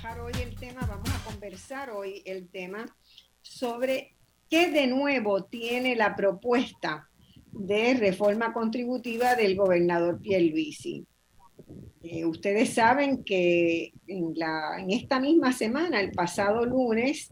[0.00, 2.86] Trabajar hoy el tema, vamos a conversar hoy el tema
[3.42, 4.16] sobre
[4.48, 7.08] qué de nuevo tiene la propuesta
[7.52, 11.04] de reforma contributiva del gobernador Pierluisi.
[12.02, 14.34] Eh, ustedes saben que en,
[14.88, 17.30] esta misma semana, el pasado lunes,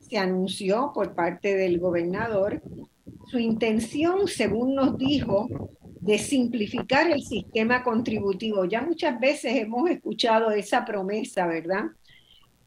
[0.00, 2.62] se anunció por parte del gobernador
[3.30, 5.48] su intención, según nos dijo,
[6.00, 8.64] de simplificar el sistema contributivo.
[8.64, 11.84] Ya muchas veces hemos escuchado esa promesa, ¿verdad?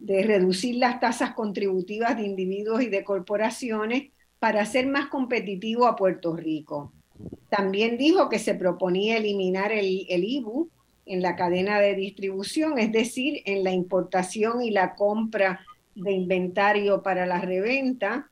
[0.04, 4.12] De reducir las tasas contributivas de individuos y de corporaciones
[4.44, 6.92] para hacer más competitivo a Puerto Rico.
[7.50, 10.70] También dijo que se proponía eliminar el, IBU
[11.06, 15.62] en la cadena de distribución, es decir, en la importación y la compra
[15.96, 18.32] de inventario para la reventa.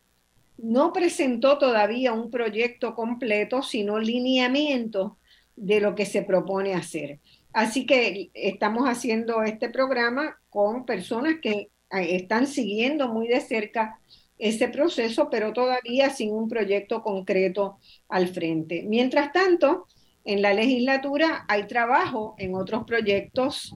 [0.57, 5.13] No presentó todavía un proyecto completo, sino lineamientos
[5.55, 7.19] de lo que se propone hacer.
[7.53, 13.99] Así que estamos haciendo este programa con personas que eh, están siguiendo muy de cerca
[14.37, 17.77] ese proceso, pero todavía sin un proyecto concreto
[18.09, 18.83] al frente.
[18.87, 19.85] Mientras tanto,
[20.23, 23.75] en la legislatura hay trabajo en otros proyectos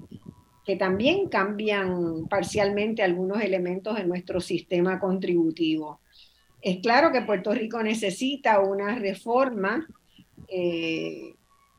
[0.66, 6.00] que también cambian parcialmente algunos elementos de nuestro sistema contributivo.
[6.62, 9.88] Es claro que Puerto Rico necesita una reforma
[10.48, 11.35] eh,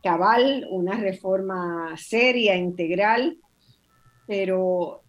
[0.07, 3.39] cabal, una reforma seria, integral,
[4.25, 5.03] pero,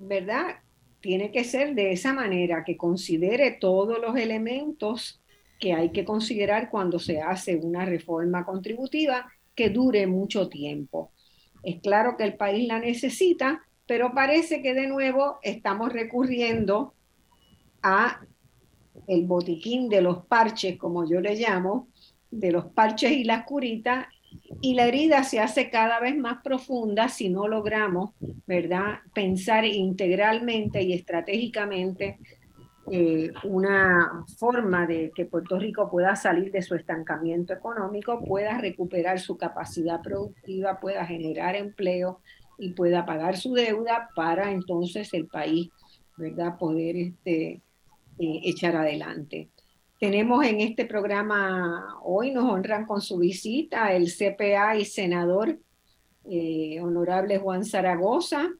[0.00, 0.56] ¿verdad?
[0.98, 5.22] Tiene que ser de esa manera, que considere todos los elementos
[5.60, 11.12] que hay que considerar cuando se hace una reforma contributiva que dure mucho tiempo.
[11.62, 16.92] Es claro que el país la necesita, pero parece que de nuevo estamos recurriendo
[17.84, 18.26] a
[19.06, 21.86] el botiquín de los parches, como yo le llamo,
[22.32, 24.08] de los parches y las curitas,
[24.60, 28.10] y la herida se hace cada vez más profunda si no logramos,
[28.46, 32.18] ¿verdad?, pensar integralmente y estratégicamente
[32.90, 39.20] eh, una forma de que Puerto Rico pueda salir de su estancamiento económico, pueda recuperar
[39.20, 42.20] su capacidad productiva, pueda generar empleo
[42.58, 45.70] y pueda pagar su deuda para entonces el país,
[46.16, 47.62] ¿verdad?, poder este,
[48.18, 49.48] eh, echar adelante.
[50.00, 55.58] Tenemos en este programa, hoy nos honran con su visita el CPA y senador
[56.28, 58.50] eh, honorable Juan Zaragoza,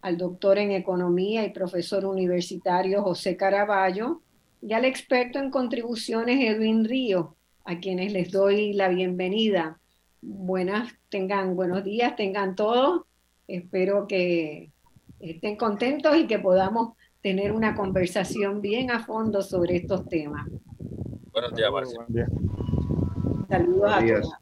[0.00, 4.22] al doctor en economía y profesor universitario José Caraballo
[4.62, 9.78] y al experto en contribuciones Edwin Río, a quienes les doy la bienvenida.
[10.22, 13.02] Buenas, tengan buenos días, tengan todos.
[13.46, 14.70] Espero que
[15.20, 20.46] estén contentos y que podamos tener una conversación bien a fondo sobre estos temas.
[21.32, 22.28] Buenos días, Marcia.
[23.48, 24.34] Saludos a todos.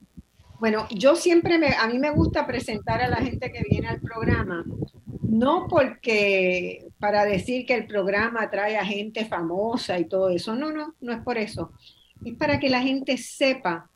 [0.58, 4.00] Bueno, yo siempre me, a mí me gusta presentar a la gente que viene al
[4.00, 4.64] programa
[5.36, 10.72] no porque para decir que el programa trae a gente famosa y todo eso, no,
[10.72, 11.72] no, no es por eso.
[12.24, 13.90] Es para que la gente sepa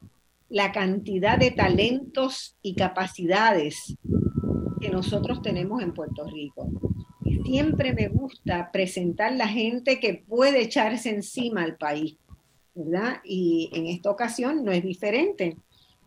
[0.48, 3.96] la cantidad de talentos y capacidades
[4.80, 6.68] que nosotros tenemos en Puerto Rico.
[7.24, 12.18] Y siempre me gusta presentar la gente que puede echarse encima al país,
[13.24, 15.56] Y en esta ocasión no es diferente.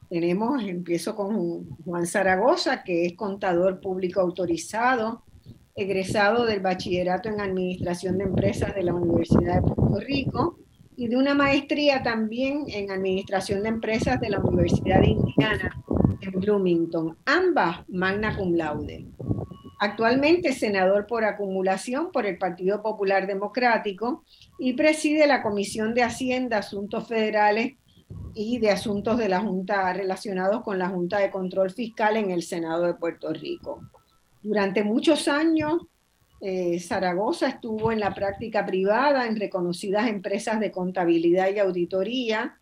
[0.10, 5.24] Tenemos, empiezo con Juan Zaragoza, que es contador público autorizado,
[5.76, 10.60] egresado del bachillerato en administración de empresas de la Universidad de Puerto Rico
[10.96, 15.84] y de una maestría también en administración de empresas de la Universidad de Indiana
[16.22, 19.06] en Bloomington, ambas magna cum laude.
[19.84, 24.24] Actualmente senador por acumulación por el Partido Popular Democrático
[24.58, 27.74] y preside la Comisión de Hacienda, Asuntos Federales
[28.34, 32.44] y de asuntos de la Junta relacionados con la Junta de Control Fiscal en el
[32.44, 33.82] Senado de Puerto Rico.
[34.42, 35.82] Durante muchos años,
[36.40, 42.58] eh, Zaragoza estuvo en la práctica privada en reconocidas empresas de contabilidad y auditoría.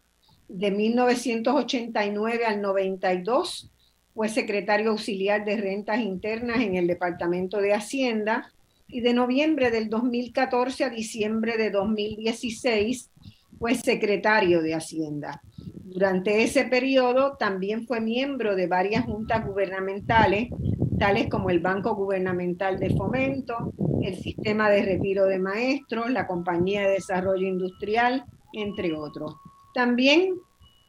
[0.47, 3.71] De 1989 al 92
[4.13, 8.51] fue secretario auxiliar de rentas internas en el Departamento de Hacienda
[8.87, 13.09] y de noviembre del 2014 a diciembre de 2016
[13.57, 15.41] fue secretario de Hacienda.
[15.83, 20.49] Durante ese periodo también fue miembro de varias juntas gubernamentales,
[20.97, 26.81] tales como el Banco Gubernamental de Fomento, el sistema de retiro de maestros, la compañía
[26.81, 29.35] de desarrollo industrial, entre otros.
[29.73, 30.35] También,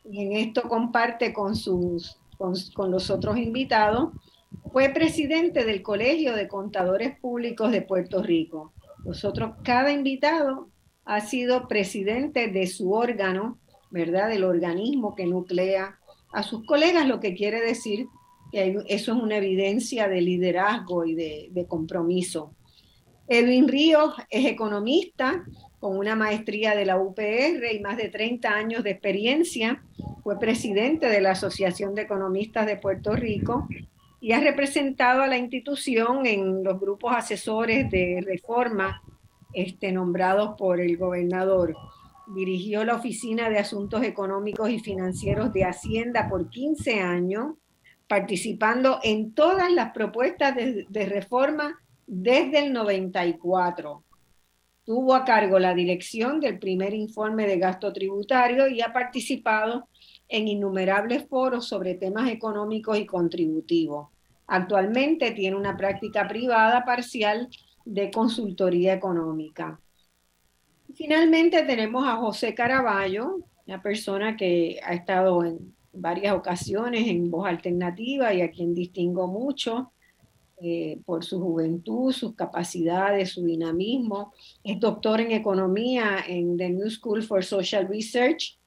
[0.05, 2.22] en esto comparte con, sus,
[2.75, 4.11] con, los otros invitados,
[4.73, 8.73] fue presidente del Colegio de Contadores Públicos de Puerto Rico.
[9.05, 10.69] Nosotros, cada invitado
[11.05, 13.59] ha sido presidente de su órgano,
[13.91, 14.29] ¿verdad?
[14.29, 15.99] Del organismo que nuclea
[16.33, 18.07] a sus colegas, lo que quiere decir
[18.51, 22.55] que eso es una evidencia de liderazgo y de, de compromiso.
[23.29, 25.45] Edwin Ríos es economista
[25.83, 29.83] con una maestría de la UPR y más de 30 años de experiencia.
[30.23, 33.67] Fue presidente de la Asociación de Economistas de Puerto Rico
[34.21, 39.03] y ha representado a la institución en los grupos asesores de reforma
[39.53, 41.75] este, nombrados por el gobernador.
[42.33, 47.57] Dirigió la Oficina de Asuntos Económicos y Financieros de Hacienda por 15 años,
[48.07, 54.05] participando en todas las propuestas de, de reforma desde el 94.
[54.85, 59.89] Tuvo a cargo la dirección del primer informe de gasto tributario y ha participado
[60.29, 64.09] en innumerables foros sobre temas económicos y contributivos.
[64.47, 67.49] Actualmente tiene una práctica privada parcial
[67.85, 69.81] de consultoría económica.
[70.95, 77.47] Finalmente tenemos a José Caraballo, una persona que ha estado en varias ocasiones en Voz
[77.47, 79.93] Alternativa y a quien distingo mucho
[80.63, 84.33] eh, por su juventud, sus capacidades, su dinamismo.
[84.63, 88.59] Es doctor en economía en The New School for Social Research,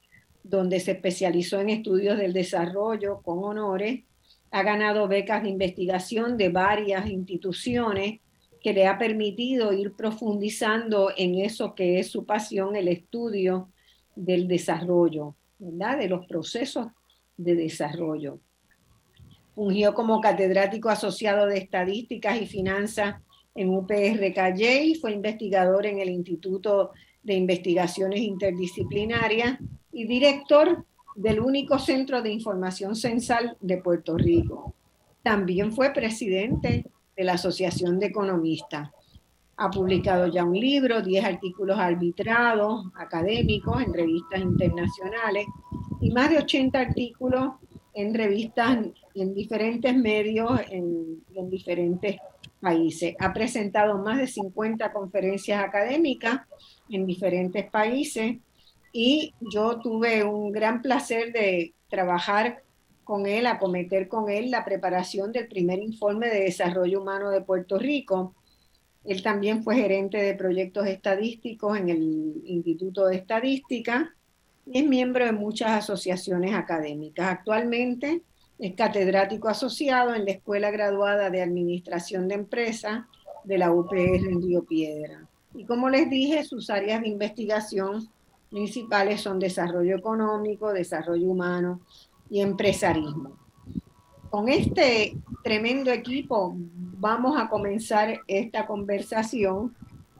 [0.42, 4.04] donde se especializó en estudios del desarrollo con honores.
[4.50, 8.20] Ha ganado becas de investigación de varias instituciones
[8.60, 13.70] que le ha permitido ir profundizando en eso que es su pasión, el estudio
[14.14, 15.34] del desarrollo.
[15.58, 16.88] De los procesos
[17.38, 18.40] de desarrollo.
[19.56, 23.16] Fungió como catedrático asociado de Estadísticas y Finanzas
[23.54, 26.90] en UPR Calle y fue investigador en el Instituto
[27.22, 29.58] de Investigaciones Interdisciplinarias
[29.92, 34.74] y director del único Centro de Información Censal de Puerto Rico.
[35.22, 36.84] También fue presidente
[37.16, 38.90] de la Asociación de Economistas.
[39.56, 45.46] Ha publicado ya un libro, 10 artículos arbitrados académicos en revistas internacionales
[46.02, 47.54] y más de 80 artículos
[47.96, 48.78] en revistas
[49.14, 52.16] en diferentes medios en, en, diferentes
[52.60, 53.16] países.
[53.18, 56.42] Ha presentado más de 50 conferencias académicas
[56.90, 58.36] en diferentes países
[58.92, 62.62] y yo tuve un gran placer de trabajar
[63.02, 67.78] con él, acometer con él la preparación del primer informe de desarrollo humano de Puerto
[67.78, 68.34] Rico.
[69.04, 74.15] Él también fue gerente de proyectos estadísticos en el Instituto de Estadística
[74.72, 77.28] es miembro de muchas asociaciones académicas.
[77.28, 78.22] Actualmente
[78.58, 83.04] es catedrático asociado en la Escuela Graduada de Administración de Empresas
[83.44, 85.26] de la UPR en Río Piedra.
[85.54, 88.08] Y como les dije, sus áreas de investigación
[88.50, 91.80] principales son desarrollo económico, desarrollo humano
[92.28, 93.36] y empresarismo.
[94.30, 99.74] Con este tremendo equipo vamos a comenzar esta conversación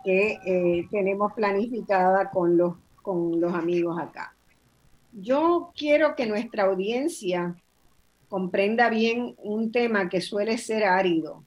[0.04, 4.35] que eh, tenemos planificada con los, con los amigos acá.
[5.18, 7.56] Yo quiero que nuestra audiencia
[8.28, 11.42] comprenda bien un tema que suele ser árido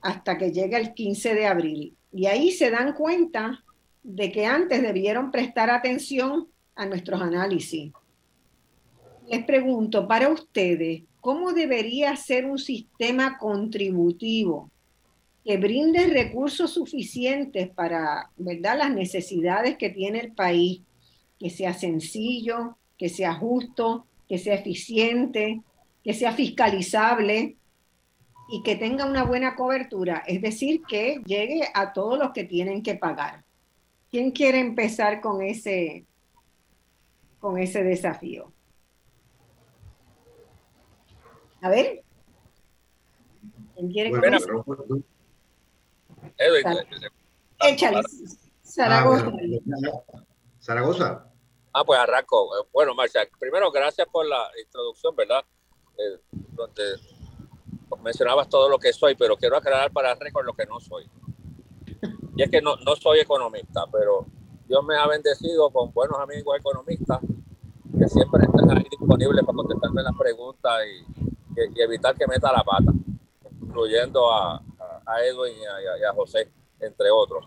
[0.00, 1.96] hasta que llega el 15 de abril.
[2.12, 3.62] Y ahí se dan cuenta
[4.02, 7.92] de que antes debieron prestar atención a nuestros análisis.
[9.28, 14.72] Les pregunto, para ustedes, ¿cómo debería ser un sistema contributivo
[15.44, 18.78] que brinde recursos suficientes para ¿verdad?
[18.78, 20.82] las necesidades que tiene el país
[21.42, 25.60] que sea sencillo, que sea justo, que sea eficiente,
[26.04, 27.56] que sea fiscalizable
[28.48, 32.80] y que tenga una buena cobertura, es decir, que llegue a todos los que tienen
[32.80, 33.44] que pagar.
[34.08, 36.06] ¿Quién quiere empezar con ese,
[37.40, 38.52] con ese desafío?
[41.60, 42.04] A ver.
[43.74, 44.48] ¿Quién quiere comenzar?
[47.58, 48.02] Échale.
[48.62, 49.26] Zaragoza.
[49.26, 50.16] Ah,
[50.60, 51.31] Zaragoza.
[51.74, 52.50] Ah, pues arranco.
[52.72, 55.42] Bueno, Marcia, primero gracias por la introducción, ¿verdad?
[55.96, 56.82] Eh, donde
[58.02, 61.08] mencionabas todo lo que soy, pero quiero aclarar para récord lo que no soy.
[62.36, 64.26] Y es que no, no soy economista, pero
[64.66, 67.20] Dios me ha bendecido con buenos amigos economistas
[67.98, 71.22] que siempre están ahí disponibles para contestarme las preguntas y,
[71.80, 72.92] evitar que meta la pata,
[73.60, 76.50] incluyendo a, a, Edwin y a José,
[76.80, 77.44] entre otros.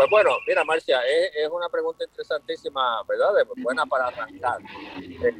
[0.00, 3.34] Pues bueno, mira, Marcia, es, una pregunta interesantísima, ¿verdad?
[3.58, 4.58] buena para arrancar.
[4.98, 5.34] Eh,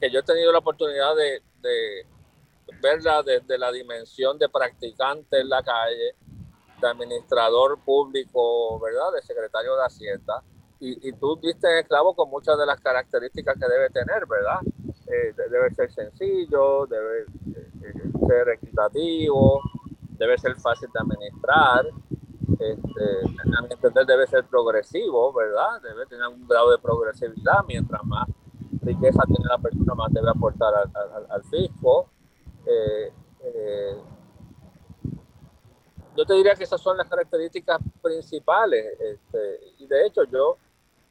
[0.00, 1.40] que yo he tenido la oportunidad de,
[2.82, 6.16] verla desde la dimensión de practicante en la calle,
[6.80, 9.12] de administrador público, ¿verdad?
[9.14, 10.42] De secretario de Hacienda.
[10.80, 14.26] Y, y tú diste en el clavo con muchas de las características que debe tener,
[14.26, 14.58] ¿verdad?
[15.06, 17.92] Eh, debe ser sencillo, debe eh,
[18.26, 19.60] ser equitativo,
[20.18, 21.86] debe ser fácil de administrar,
[22.58, 25.80] este, a entender debe ser progresivo, ¿verdad?
[25.82, 28.28] Debe tener un grado de progresividad, mientras más
[28.82, 32.08] riqueza tiene la persona, más debe aportar al, fisco.
[32.66, 33.12] Eh,
[36.16, 38.98] yo te diría que esas son las características principales.
[39.00, 40.56] Este, y de hecho, yo,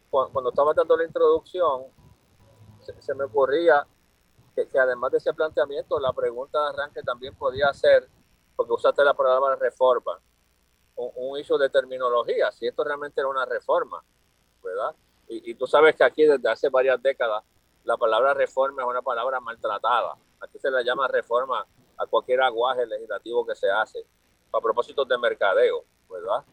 [0.09, 1.83] cuando, estaba dando la introducción,
[2.99, 3.85] se, me ocurría
[4.55, 8.07] que, además de ese planteamiento, la pregunta de arranque también podía ser,
[8.55, 10.19] porque usaste la palabra reforma,
[10.95, 14.03] un, un de terminología, si esto realmente era una reforma,
[14.63, 14.95] ¿verdad?
[15.27, 17.43] Y, y, tú sabes que aquí desde hace varias décadas
[17.83, 20.15] la palabra reforma es una palabra maltratada.
[20.39, 21.65] Aquí se le llama reforma
[21.97, 24.05] a cualquier aguaje legislativo que se hace
[24.51, 26.43] a propósitos de mercadeo, ¿verdad?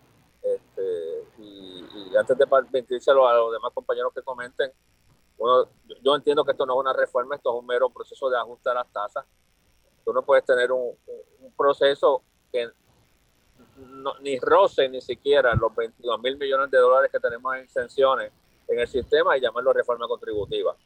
[0.42, 4.72] Este, y, antes de permitírselo a los demás compañeros que comenten,
[6.02, 8.70] yo entiendo que esto no es una reforma, esto es un mero proceso de ajuste
[8.70, 9.24] a las tasas.
[10.04, 10.96] Tú no puedes tener un,
[11.56, 12.70] proceso que
[14.20, 18.32] ni roce ni siquiera los 22 mil millones de dólares que tenemos en exenciones
[18.68, 20.76] en el sistema y llamarlo reforma contributiva.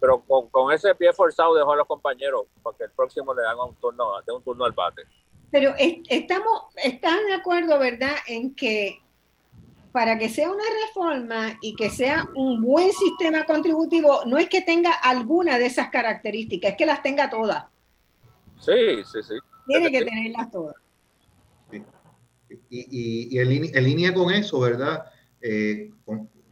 [0.00, 3.64] Pero con, ese pie forzado dejo a los compañeros para que el próximo le haga
[3.64, 5.02] un turno, de un turno al bate.
[5.50, 9.00] Pero estamos, están de acuerdo, ¿verdad?, en que
[9.92, 14.62] para que sea una reforma y que sea un buen sistema contributivo, no es que
[14.62, 17.64] tenga alguna de esas características, es que las tenga todas.
[18.60, 19.34] Sí, sí, sí.
[19.66, 20.76] Tiene que tenerlas todas.
[22.68, 25.04] Y, y, en, línea, con eso, ¿verdad?
[25.40, 25.90] Eh,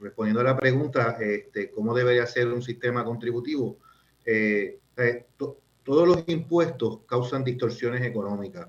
[0.01, 3.79] respondiendo a la pregunta, este, ¿cómo debería ser un sistema contributivo?
[4.25, 8.69] Eh, eh, todos los impuestos causan distorsiones económicas.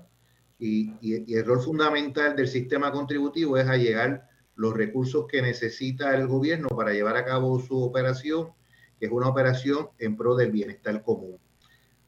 [0.58, 0.92] Y,
[1.34, 6.92] el rol fundamental del sistema contributivo es allegar los recursos que necesita el gobierno para
[6.92, 8.48] llevar a cabo su operación,
[8.98, 11.38] que es una operación en pro del bienestar común.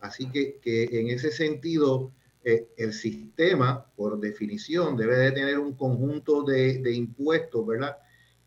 [0.00, 2.12] Así que, en ese sentido,
[2.44, 7.96] eh, el sistema, por definición, debe de tener un conjunto de, impuestos, ¿verdad?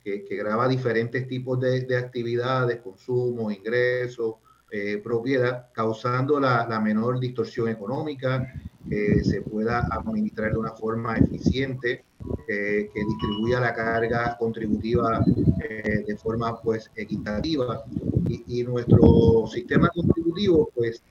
[0.03, 4.35] Que, graba diferentes tipos de, actividades, consumo, ingresos,
[4.71, 8.53] eh, propiedad, causando la, la menor distorsión económica
[8.87, 12.05] que se pueda administrar de una forma eficiente,
[12.47, 15.23] que distribuya la carga contributiva
[15.67, 17.83] eh, de forma pues equitativa
[18.27, 21.01] y, nuestro sistema contributivo pues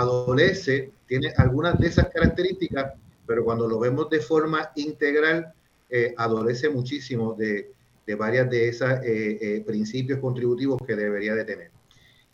[0.00, 2.94] adolece, tiene algunas de esas características,
[3.26, 5.52] pero cuando lo vemos de forma integral,
[5.88, 7.72] eh, adolece muchísimo de,
[8.06, 11.70] de, varias de esos eh, principios contributivos que debería de tener.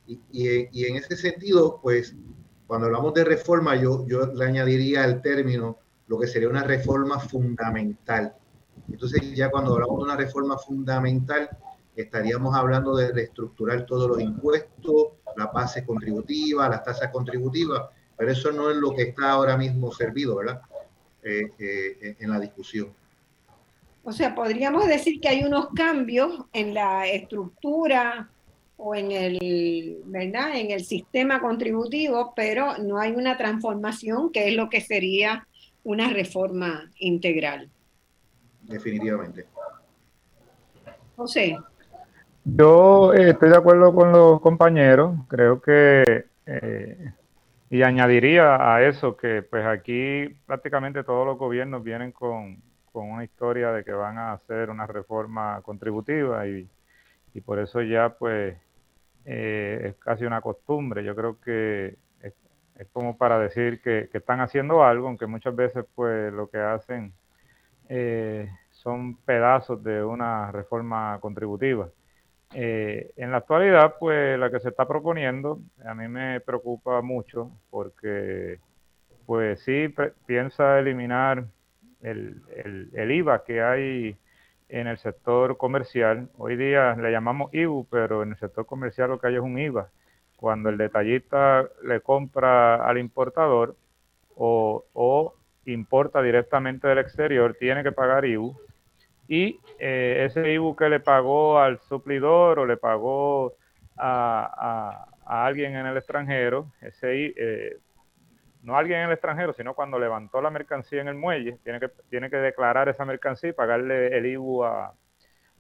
[0.07, 2.15] Y, y, y en ese sentido, pues
[2.67, 7.21] cuando hablamos de reforma, yo, yo le añadiría al término lo que sería una reforma
[7.21, 8.35] fundamental.
[8.91, 11.51] Entonces, ya cuando hablamos de una reforma fundamental,
[12.03, 17.83] estaríamos hablando de reestructurar todos los impuestos, la base contributiva, las tasas contributivas,
[18.17, 20.61] pero eso no es lo que está ahora mismo servido, ¿verdad?
[21.23, 22.95] Eh, eh, en la discusión.
[24.03, 28.31] O sea, podríamos decir que hay unos cambios en la estructura
[28.79, 30.57] o en el, ¿verdad?
[30.57, 35.47] en el sistema contributivo, pero no hay una transformación que es lo que sería
[35.85, 37.71] una reforma integral.
[38.63, 39.47] Definitivamente.
[41.17, 41.59] José.
[42.45, 47.13] Yo eh, estoy de acuerdo con los compañeros, creo que, eh,
[47.69, 53.25] y añadiría a eso que pues aquí prácticamente todos los gobiernos vienen con, con una
[53.25, 56.69] historia de que van a hacer una reforma contributiva y,
[57.35, 58.57] y por eso ya pues
[59.25, 61.05] eh, es casi una costumbre.
[61.05, 62.35] Yo creo que es,
[62.93, 67.13] como para decir que, están haciendo algo, aunque muchas veces pues lo que hacen
[67.89, 71.89] eh, son pedazos de una reforma contributiva.
[72.53, 77.53] Eh, en la actualidad, pues la que se está proponiendo a mí me preocupa mucho
[77.71, 78.59] porque
[79.25, 79.95] pues sí
[80.27, 81.45] piensa eliminar
[82.03, 82.43] el,
[82.93, 84.17] el, IVA que hay
[84.69, 86.29] en el sector comercial.
[86.39, 89.59] Hoy día le llamamos IBU, pero en el sector comercial lo que hay es un
[89.59, 89.89] IVA.
[90.37, 93.77] Cuando el detallista le compra al importador
[94.35, 95.35] o,
[95.67, 98.59] importa directamente del exterior, tiene que pagar IBU.
[99.31, 103.55] Y eh, ese IBU que le pagó al suplidor o le pagó
[103.97, 107.77] a, alguien en el extranjero, ese eh,
[108.65, 111.91] no alguien en el extranjero, sino cuando levantó la mercancía en el muelle, tiene que,
[112.09, 114.95] tiene que declarar esa mercancía y pagarle el IBU a,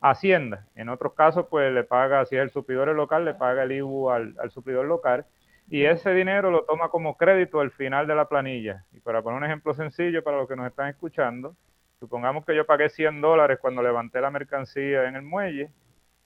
[0.03, 0.67] Hacienda.
[0.75, 4.11] En otros casos, pues le paga, si es el suplidor local, le paga el IBU
[4.11, 5.27] al, al suplidor local
[5.69, 8.85] y ese dinero lo toma como crédito al final de la planilla.
[8.93, 11.55] Y para poner un ejemplo sencillo para los que nos están escuchando,
[12.01, 15.71] supongamos que yo pagué 100 dólares cuando levanté la mercancía en el muelle,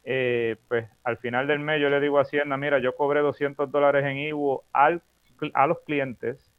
[0.05, 3.71] eh, pues al final del mes yo le digo a Hacienda, mira, yo cobré 200
[3.71, 5.03] dólares en IVU al,
[5.53, 6.51] a los clientes,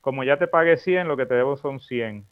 [0.00, 2.26] como ya te pagué 100, lo que te debo son 100.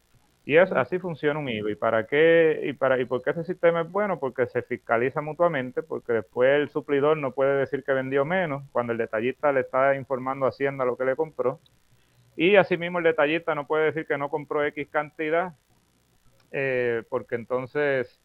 [0.46, 1.70] Y es, así funciona un IVA.
[1.70, 2.62] ¿Y para qué?
[2.64, 4.18] Y para y por qué ese sistema es bueno?
[4.18, 8.92] Porque se fiscaliza mutuamente, porque después el suplidor no puede decir que vendió menos cuando
[8.92, 11.60] el detallista le está informando a Hacienda lo que le compró.
[12.34, 15.52] Y asimismo el detallista no puede decir que no compró X cantidad,
[16.52, 18.20] eh, porque entonces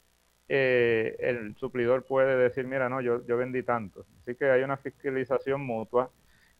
[0.48, 4.06] eh, el suplidor puede decir, mira, no, yo, yo vendí tanto.
[4.22, 6.12] Así que hay una fiscalización mutua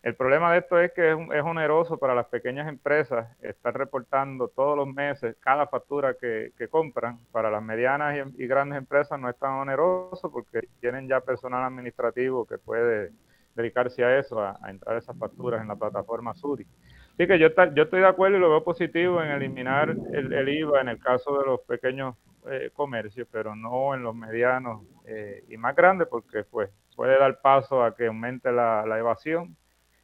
[0.04, 4.76] el problema de esto es que es, oneroso para las pequeñas empresas estar reportando todos
[4.76, 7.20] los meses cada factura que, compran.
[7.32, 12.46] Para las medianas y, grandes empresas no es tan oneroso porque tienen ya personal administrativo
[12.46, 13.14] que puede
[13.56, 16.68] dedicarse a eso, a, entrar esas facturas en la plataforma Suri.
[17.14, 20.82] Así que yo, yo estoy de acuerdo y lo veo positivo en eliminar el, IVA
[20.82, 22.16] en el caso de los pequeños
[22.50, 27.40] eh, comercios, pero no en los medianos eh, y más grandes porque pues puede dar
[27.42, 29.56] paso a que aumente la evasión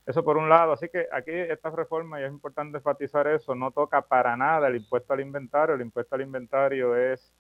[0.10, 3.70] eso por un lado, así que aquí esta reforma, y es importante enfatizar eso, no
[3.70, 5.75] toca para nada el impuesto al inventario.
[5.75, 7.32] El impuesto al inventario es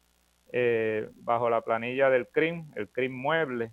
[0.51, 3.71] eh, bajo la planilla del CRIM, el CRIM mueble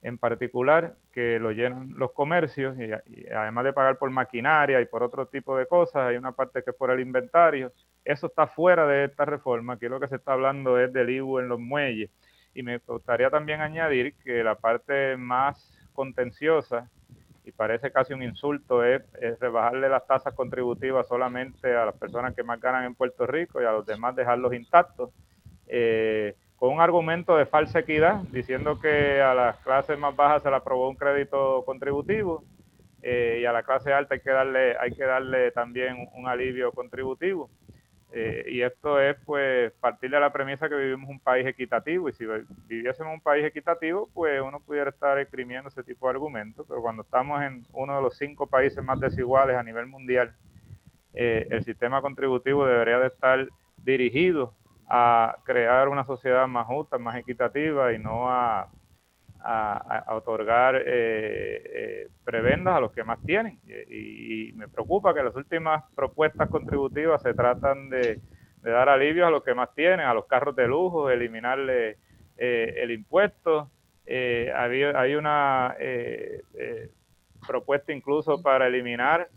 [0.00, 2.92] en particular, que lo llenan los comercios y,
[3.32, 6.72] además de pagar por maquinaria y por otro tipo de cosas, hay una parte que
[6.72, 7.72] es por el inventario.
[8.04, 9.72] Eso está fuera de esta reforma.
[9.72, 12.10] Aquí lo que se está hablando es del IVU en los muelles.
[12.52, 16.90] Y me gustaría también añadir que la parte más contenciosa
[17.46, 19.02] y parece casi un insulto es,
[19.40, 23.64] rebajarle las tasas contributivas solamente a las personas que más ganan en Puerto Rico y
[23.64, 25.08] a los demás dejarlos intactos,
[25.66, 30.50] eh, con un argumento de falsa equidad, diciendo que a las clases más bajas se
[30.50, 32.44] le aprobó un crédito contributivo
[33.02, 36.72] eh, y a la clase alta hay que darle, hay que darle también un alivio
[36.72, 37.50] contributivo.
[38.12, 42.12] Eh, y esto es pues partir de la premisa que vivimos un país equitativo y
[42.12, 42.24] si
[42.66, 47.02] viviésemos un país equitativo pues uno pudiera estar escribiendo ese tipo de argumentos, pero cuando
[47.02, 50.34] estamos en uno de los cinco países más desiguales a nivel mundial,
[51.14, 53.48] eh, el sistema contributivo debería de estar
[53.84, 54.54] dirigido
[54.88, 58.68] a crear una sociedad más justa, más equitativa y no a
[60.08, 63.60] otorgar eh, eh, prebendas a los que más tienen.
[63.88, 68.20] Y, me preocupa que las últimas propuestas contributivas se tratan de,
[68.62, 71.98] dar alivios a los que más tienen, a los carros de lujo, eliminarle
[72.36, 73.70] eh, el impuesto.
[74.06, 75.76] hay una
[77.46, 79.28] propuesta incluso para eliminar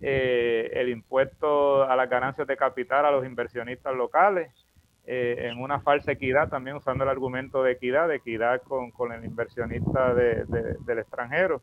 [0.00, 4.50] el impuesto a las ganancias de capital a los inversionistas locales.
[5.04, 9.10] Eh, en una falsa equidad, también usando el argumento de equidad, de equidad con, con
[9.10, 11.60] el inversionista de, del extranjero,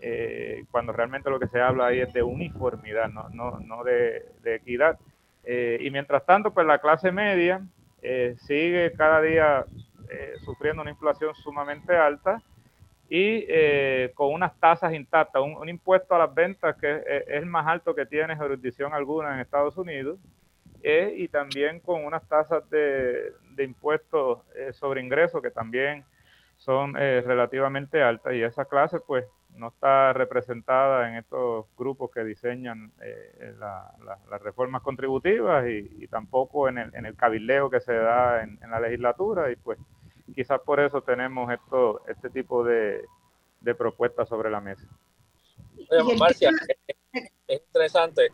[0.00, 4.26] eh, cuando realmente lo que se habla ahí es de uniformidad, no, no, no de,
[4.42, 4.98] de, equidad.
[5.42, 7.62] Eh, y mientras tanto, pues la clase media
[8.36, 9.64] sigue cada día
[10.44, 12.42] sufriendo una inflación sumamente alta
[13.08, 13.46] y
[14.14, 18.04] con unas tasas intactas, un, impuesto a las ventas que es el más alto que
[18.04, 20.18] tiene jurisdicción alguna en Estados Unidos,
[20.82, 26.04] eh, y también con unas tasas de, impuestos eh, sobre ingresos que también
[26.56, 28.34] son eh, relativamente altas.
[28.34, 32.90] Y esa clase pues no está representada en estos grupos que diseñan
[33.58, 38.80] las reformas contributivas y, tampoco en el, en el cabildeo que se da en, la
[38.80, 39.52] legislatura.
[39.52, 39.78] Y pues
[40.34, 43.04] quizás por eso tenemos esto, este tipo de,
[43.78, 44.88] propuestas sobre la mesa.
[46.18, 46.50] Marcia,
[47.46, 48.30] es, interesante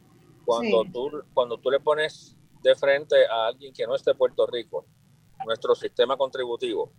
[0.49, 4.87] cuando, tú, cuando tú le pones de frente a alguien que no esté Puerto Rico,
[5.45, 6.91] nuestro sistema contributivo.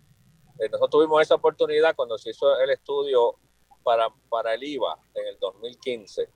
[0.56, 3.34] Eh, nosotros tuvimos esa oportunidad cuando se hizo el estudio
[3.82, 6.28] para, para el IVA en el 2015.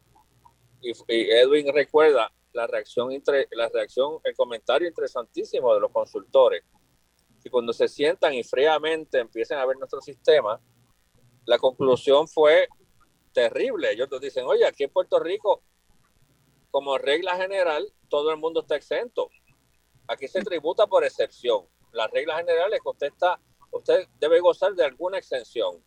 [0.81, 6.65] Y, Edwin recuerda la reacción, entre, la reacción, el comentario interesantísimo de los consultores.
[7.45, 10.61] Y cuando se sientan y fríamente empiezan a ver nuestro sistema,
[11.47, 12.67] la conclusión fue
[13.33, 13.93] terrible.
[13.93, 15.63] Ellos nos dicen, oye, aquí en Puerto Rico
[16.75, 19.31] como regla general, todo el mundo está exento.
[20.09, 21.69] Aquí se tributa por excepción.
[21.93, 25.85] La regla general es que usted, está, usted debe gozar de alguna exención.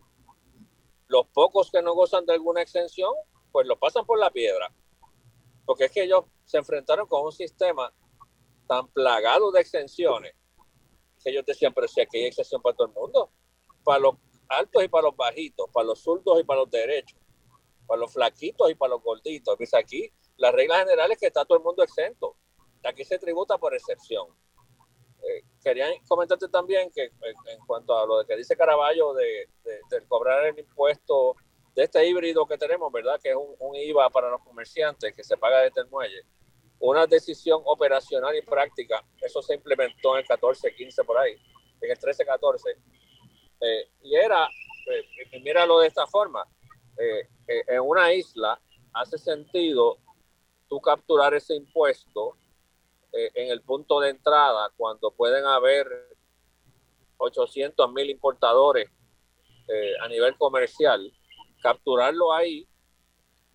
[1.08, 3.12] Los pocos que no gozan de alguna exención,
[3.52, 4.74] pues lo pasan por la piedra.
[5.66, 7.94] Porque es que ellos se enfrentaron con un sistema
[8.66, 10.36] tan plagado de exenciones
[11.22, 13.30] que ellos decían, pero si aquí hay exención para todo el mundo,
[13.84, 14.16] para los
[14.48, 17.20] altos y para los bajitos, para los zurdos y para los derechos,
[17.86, 19.58] para los flaquitos y para los gorditos.
[19.58, 22.36] Dice aquí la regla general es que está todo el mundo exento.
[22.84, 24.28] Aquí se tributa por excepción.
[25.24, 29.50] Eh, quería comentarte también que eh, en cuanto a lo de que dice Caraballo de,
[30.08, 31.36] cobrar el impuesto
[31.76, 33.20] de este híbrido que tenemos, ¿verdad?
[33.22, 36.24] Que es un, IVA para los comerciantes que se paga desde el muelle.
[36.80, 39.04] una decisión operacional y práctica.
[39.22, 41.36] Eso se implementó en el 14, 15 por ahí,
[41.82, 42.70] en el 13, 14.
[43.60, 46.46] Eh, y era, eh, míralo de esta forma,
[46.98, 48.60] eh, en una isla
[48.94, 49.98] hace sentido
[50.68, 52.38] tú capturar ese impuesto
[53.12, 55.88] en el punto de entrada cuando pueden haber
[57.18, 58.90] 800 mil importadores
[60.02, 61.12] a nivel comercial,
[61.62, 62.68] capturarlo ahí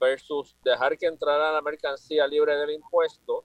[0.03, 3.45] versus dejar que entrara la mercancía libre del impuesto,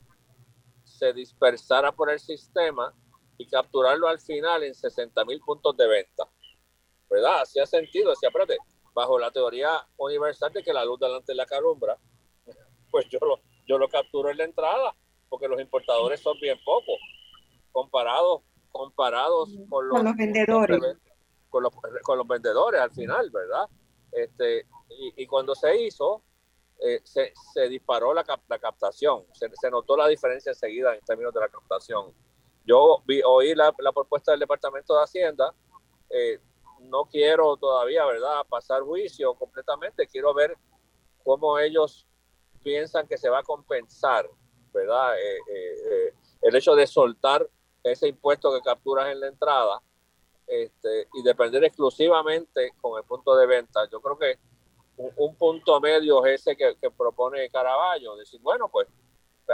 [0.83, 2.93] se dispersara por el sistema
[3.37, 6.27] y capturarlo al final en 60 mil puntos de venta.
[7.09, 7.41] ¿Verdad?
[7.41, 8.57] Hacía sentido, decía, espérate,
[8.93, 11.97] bajo la teoría universal de que la luz delante de la calumbra,
[12.91, 14.95] pues yo lo, yo lo capturo en la entrada,
[15.29, 16.99] porque los importadores son bien pocos,
[17.71, 20.79] comparados, comparados con los, vendedores.
[21.49, 23.67] Con los, con los vendedores al final, ¿verdad?
[24.11, 26.23] Este, y, y cuando se hizo,
[26.79, 31.33] eh, se, se, disparó la, la captación, se, se, notó la diferencia enseguida en términos
[31.33, 32.13] de la captación.
[32.65, 35.53] Yo vi, oí la, la propuesta del Departamento de Hacienda,
[36.09, 36.39] eh,
[36.81, 40.55] no quiero todavía, ¿verdad?, pasar juicio completamente, quiero ver
[41.23, 42.07] cómo ellos
[42.67, 44.29] piensan que se va a compensar,
[44.73, 47.49] ¿verdad?, eh, el hecho de soltar
[47.81, 49.81] ese impuesto que capturas en la entrada
[50.45, 53.87] este, y depender exclusivamente con el punto de venta.
[53.89, 54.37] Yo creo que
[54.97, 58.89] un, punto medio es ese que, propone Caraballo, decir, bueno, pues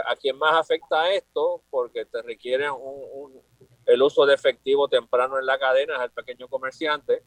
[0.06, 3.40] a quién más afecta esto, porque te requiere un,
[3.86, 7.22] el uso de efectivo temprano en la cadena, es el pequeño comerciante,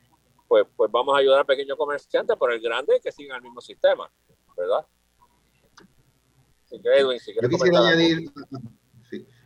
[0.49, 3.61] pues, pues vamos a ayudar al pequeño comerciante, pero el grande que siga el mismo
[3.61, 4.11] sistema,
[4.57, 4.85] ¿verdad?
[6.69, 8.31] Yo, quisiera añadir,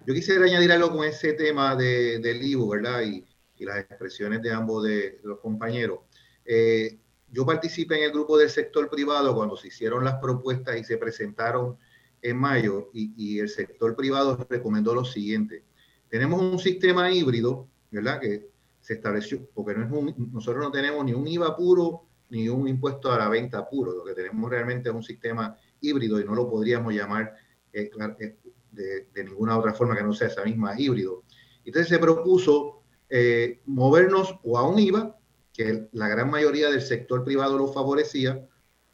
[0.06, 3.02] yo quisiera añadir algo con ese tema de, del IVU, ¿verdad?
[3.02, 3.26] Y,
[3.58, 6.00] y, las expresiones de ambos de los compañeros.
[6.46, 6.98] Eh,
[7.32, 10.98] yo participé en el grupo del sector privado cuando se hicieron las propuestas y se
[10.98, 11.78] presentaron
[12.22, 15.64] en mayo y, el sector privado recomendó lo siguiente.
[16.10, 18.20] Tenemos un sistema híbrido, ¿verdad?
[18.20, 18.50] Que
[18.82, 22.68] se estableció, porque no es un, nosotros no tenemos ni un IVA puro ni un
[22.68, 23.94] impuesto a la venta puro.
[23.94, 27.36] Lo que tenemos realmente es un sistema híbrido y no lo podríamos llamar
[27.74, 27.90] eh,
[28.20, 28.38] eh,
[28.72, 31.24] de, ninguna otra forma que no sea esa misma híbrido.
[31.66, 35.18] Entonces se propuso eh, movernos o a un IVA
[35.54, 38.48] que la gran mayoría del sector privado lo favorecía,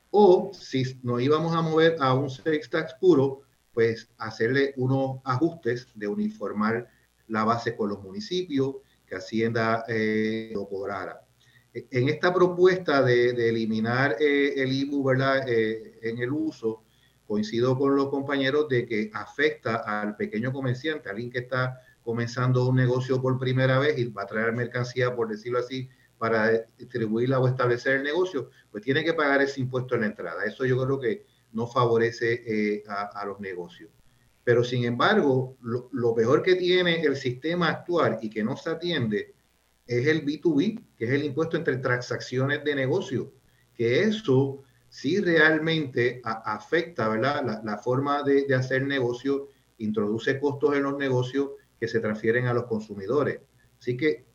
[0.10, 3.42] o si nos íbamos a mover a un sales tax puro,
[3.74, 6.90] pues hacerle unos ajustes de uniformar
[7.28, 9.86] la base con los municipios, que Hacienda
[10.54, 11.27] lo cobrara.
[11.92, 15.48] En esta propuesta de, eliminar eh, el IBU ¿verdad?
[15.48, 16.84] Eh, en el uso,
[17.26, 22.78] coincido con los compañeros de que afecta al pequeño comerciante, alguien que está comenzando un
[22.78, 27.48] negocio por primera vez y va a traer mercancía, por decirlo así, para distribuirla o
[27.48, 30.46] establecer el negocio, pues tiene que pagar ese impuesto en la entrada.
[30.46, 33.92] Eso yo creo que no favorece eh, a, los negocios.
[34.44, 39.36] Pero sin embargo, lo, peor que tiene el sistema actual y que no se atiende
[39.88, 43.34] es el B2B, que es el impuesto entre transacciones de negocio,
[43.74, 47.62] que eso sí realmente afecta ¿verdad?
[47.64, 52.66] La, forma de, hacer negocio, introduce costos en los negocios que se transfieren a los
[52.66, 53.40] consumidores.
[53.80, 54.26] Así que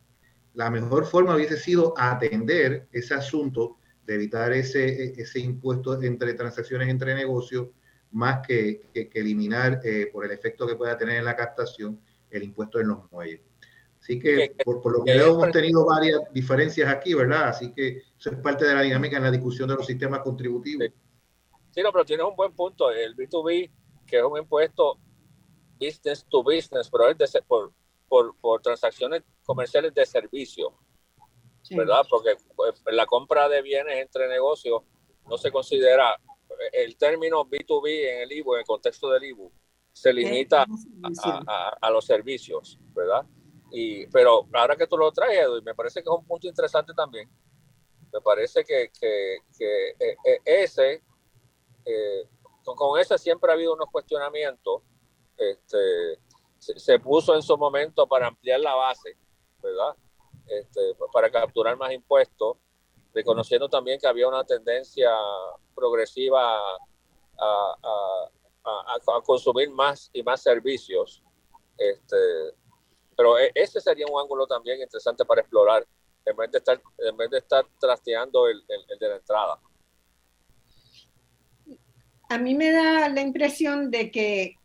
[0.54, 6.88] la mejor forma hubiese sido atender ese asunto de evitar ese, ese impuesto entre transacciones
[6.88, 7.68] entre negocios,
[8.12, 12.78] más que, eliminar eh, por el efecto que pueda tener en la captación el impuesto
[12.80, 13.40] en los muelles.
[14.02, 17.50] Así que, por, lo que veo, hemos tenido varias diferencias aquí, ¿verdad?
[17.50, 20.88] Así que eso es parte de la dinámica en la discusión de los sistemas contributivos.
[21.70, 22.90] Sí, no, pero tienes un buen punto.
[22.90, 23.70] El B2B,
[24.04, 24.98] que es un impuesto
[25.78, 27.72] business to business, pero es de, por,
[28.08, 30.74] por, por transacciones comerciales de servicio,
[31.70, 32.04] ¿verdad?
[32.10, 34.82] Porque pues, la compra de bienes entre negocios
[35.28, 36.16] no se considera,
[36.72, 39.52] el término B2B en el IBU, en el contexto del IBU,
[39.92, 40.66] se limita
[41.80, 43.24] a, los servicios, ¿verdad?
[43.72, 46.92] Y, pero ahora que tú lo traes, Edu, me parece que es un punto interesante
[46.94, 47.28] también.
[48.12, 49.38] Me parece que, eh,
[49.98, 51.02] eh, ese,
[51.84, 52.28] eh,
[52.64, 54.82] con, ese siempre ha habido unos cuestionamientos
[55.36, 56.20] este,
[56.58, 59.16] se, puso en su momento para ampliar la base,
[59.62, 59.96] ¿verdad?
[60.46, 62.58] Este, para capturar más impuestos,
[63.14, 65.10] reconociendo también que había una tendencia
[65.74, 66.58] progresiva
[67.38, 67.78] a,
[69.24, 71.22] consumir más y más servicios.
[71.76, 72.16] Este,
[73.22, 75.86] pero e, ese sería un ángulo también interesante para explorar,
[76.26, 79.60] en vez de estar, en vez de estar trasteando el de la entrada.
[82.30, 84.56] A mí me da la impresión de que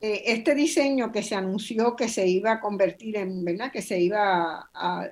[0.00, 3.72] eh, este diseño que se anunció que se iba a convertir en, ¿verdad?
[3.72, 5.10] Que se iba a,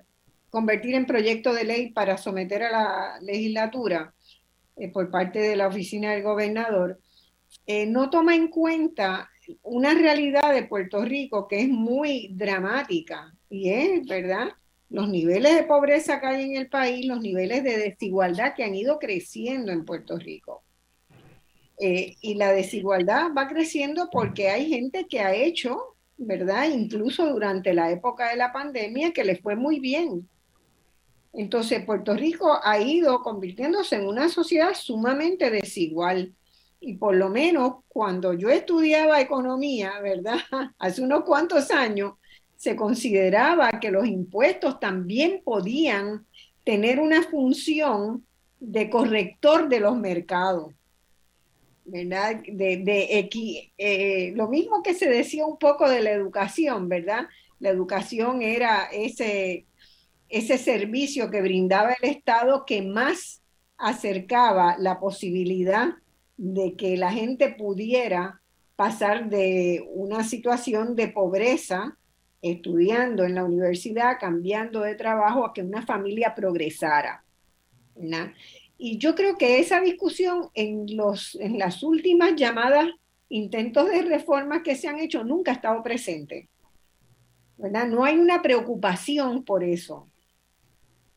[0.51, 4.15] convertir en proyecto de ley para someter a la legislatura
[4.77, 7.01] eh, por parte de la oficina del gobernador,
[7.67, 9.31] eh, no toma en cuenta
[9.63, 14.49] una realidad de Puerto Rico que es muy dramática y es, ¿verdad?
[14.89, 18.75] Los niveles de pobreza que hay en el país, los niveles de desigualdad que han
[18.75, 20.63] ido creciendo en Puerto Rico.
[21.79, 26.71] Eh, y la desigualdad va creciendo porque hay gente que ha hecho, ¿verdad?
[26.71, 30.29] Incluso durante la época de la pandemia, que le fue muy bien.
[31.35, 36.35] Entonces, Puerto Rico ha ido convirtiéndose en una sociedad sumamente desigual.
[36.81, 40.39] Y por lo menos cuando yo estudiaba economía, ¿verdad?
[40.79, 42.15] Hace unos cuantos años,
[42.57, 46.27] se consideraba que los impuestos también podían
[46.65, 48.25] tener una función
[48.61, 50.73] de corrector de los mercados.
[51.87, 52.43] ¿verdad?
[52.49, 53.31] De, de
[53.79, 57.29] eh, lo mismo que se decía un poco de la educación, ¿verdad?
[57.61, 59.67] La educación era ese,
[60.29, 63.41] ese servicio que brindaba el Estado que más
[63.79, 65.91] acercaba la posibilidad
[66.37, 68.43] de que la gente pudiera
[68.77, 71.97] pasar de una situación de pobreza
[72.43, 77.25] estudiando en la universidad, cambiando de trabajo, a que una familia progresara.
[78.79, 82.87] Y yo creo que esa discusión en, los, en las últimas llamadas
[83.29, 86.49] intentos de reforma que se han hecho nunca ha estado presente.
[87.57, 87.87] ¿verdad?
[87.89, 90.09] No hay una preocupación por eso.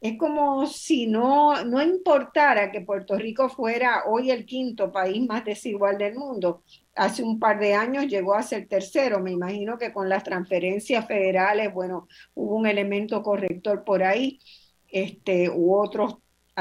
[0.02, 5.44] Es como si no, no importara que Puerto Rico fuera hoy el quinto país más
[5.44, 6.64] desigual del mundo.
[6.96, 9.20] Hace un par de años llegó a ser tercero.
[9.20, 14.40] Me imagino que con las transferencias federales, bueno, hubo un elemento corrector por ahí,
[14.88, 16.18] este, u otros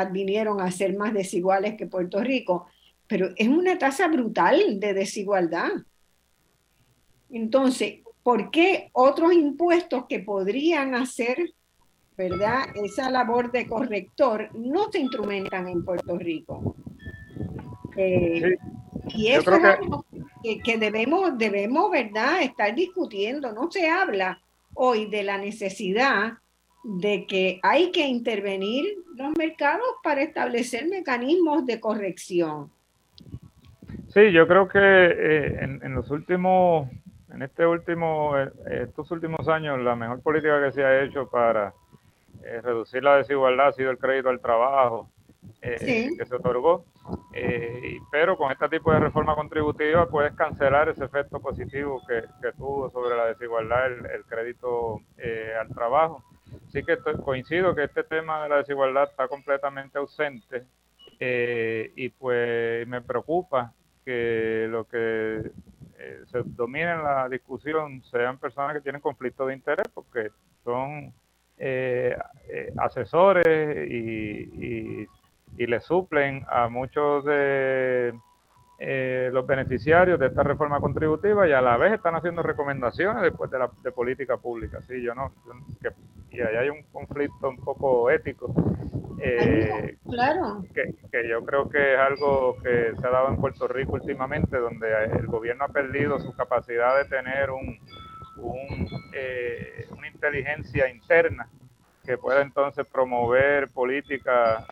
[0.06, 2.66] vinieron a ser más desiguales que Puerto Rico,
[3.06, 5.70] pero es una tasa brutal de desigualdad.
[7.30, 11.54] Entonces, ¿por qué otros impuestos que podrían hacer,
[12.18, 16.76] verdad, esa labor de corrector no se instrumentan en Puerto Rico?
[17.96, 18.56] Eh,
[19.14, 20.04] y eso es algo
[20.42, 23.52] que, que, debemos, debemos, ¿verdad?, estar discutiendo.
[23.52, 24.40] No se habla
[24.74, 26.34] hoy de la necesidad
[26.84, 28.84] de que hay que intervenir
[29.16, 32.70] los mercados para establecer mecanismos de corrección.
[34.08, 36.88] Sí, yo creo que eh, en, los últimos,
[37.32, 38.50] en este último, eh,
[38.84, 41.74] estos últimos años, la mejor política que se ha hecho para
[42.48, 45.10] eh, reducir la desigualdad ha sido el crédito al trabajo
[45.60, 46.84] que se otorgó.
[48.10, 52.22] pero con este tipo de reforma contributiva puedes cancelar ese efecto positivo que,
[52.56, 55.00] tuvo sobre la desigualdad el crédito
[55.58, 56.22] al trabajo.
[56.68, 60.64] Sí que coincido que este tema de la desigualdad está completamente ausente
[61.20, 63.72] eh, y pues me preocupa
[64.04, 65.50] que lo que
[65.98, 70.30] eh, se domine en la discusión sean personas que tienen conflicto de interés porque
[70.64, 71.12] son
[71.58, 72.16] eh,
[72.76, 73.46] asesores
[73.90, 75.06] y,
[75.58, 78.14] y le suplen a muchos de
[78.80, 83.50] eh, los beneficiarios de esta reforma contributiva y a la vez están haciendo recomendaciones después
[83.50, 84.80] de la de política pública.
[84.86, 85.32] Sí, yo no,
[85.82, 85.90] que,
[86.30, 88.54] y ahí hay un conflicto un poco ético.
[89.20, 90.62] Eh, claro.
[90.72, 94.56] Que, que, yo creo que es algo que se ha dado en Puerto Rico últimamente,
[94.56, 94.86] donde
[95.18, 97.80] el gobierno ha perdido su capacidad de tener un,
[98.38, 101.48] un eh, una inteligencia interna
[102.04, 104.64] que pueda entonces promover políticas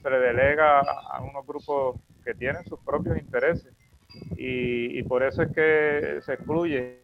[0.00, 3.72] se le delega a unos grupos que tienen sus propios intereses
[4.36, 7.00] y, por eso es que se excluye.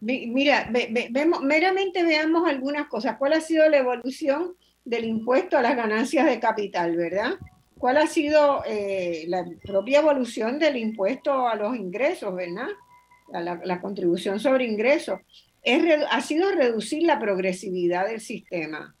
[0.00, 0.70] Mira,
[1.10, 3.16] vemos, meramente veamos algunas cosas.
[3.18, 7.32] ¿Cuál ha sido la evolución del impuesto a las ganancias de capital, verdad?
[7.76, 12.68] ¿Cuál ha sido eh, la propia evolución del impuesto a los ingresos, verdad?
[13.32, 15.20] La, la contribución sobre ingresos.
[15.62, 18.94] Es, ha sido reducir la progresividad del sistema.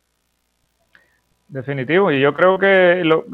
[1.48, 3.24] Definitivo, y yo creo que lo,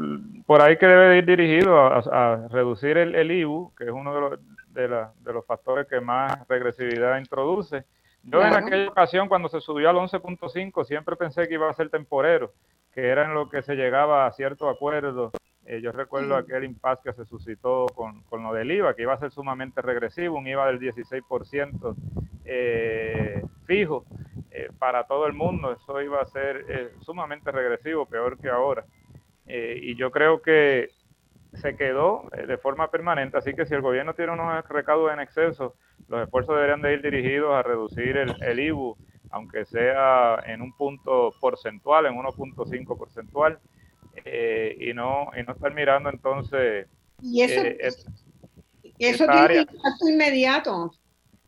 [0.47, 4.21] por ahí que debe ir dirigido a, reducir el, el, IBU, que es uno de
[4.21, 7.83] los, de, la, de los factores que más regresividad introduce.
[8.23, 11.89] Yo en aquella ocasión, cuando se subió al 11.5, siempre pensé que iba a ser
[11.89, 12.53] temporero,
[12.91, 15.31] que era en lo que se llegaba a cierto acuerdo.
[15.67, 19.13] Eh, yo recuerdo aquel impasse que se suscitó con, con, lo del IVA, que iba
[19.13, 21.95] a ser sumamente regresivo, un IVA del 16%
[22.45, 24.05] eh, fijo.
[24.57, 25.71] Eh, para todo el mundo.
[25.71, 28.85] Eso iba a ser eh, sumamente regresivo, peor que ahora.
[29.45, 30.89] Eh, y yo creo que
[31.53, 35.75] se quedó de forma permanente, así que si el gobierno tiene unos recaudos en exceso,
[36.07, 38.97] los esfuerzos deberían de ir dirigidos a reducir el, el IBU,
[39.29, 43.59] aunque sea en un punto porcentual, en 1.5 porcentual,
[44.25, 46.87] y, no, y no estar mirando entonces...
[47.21, 47.61] Y eso,
[48.99, 50.91] eso tiene impacto inmediato.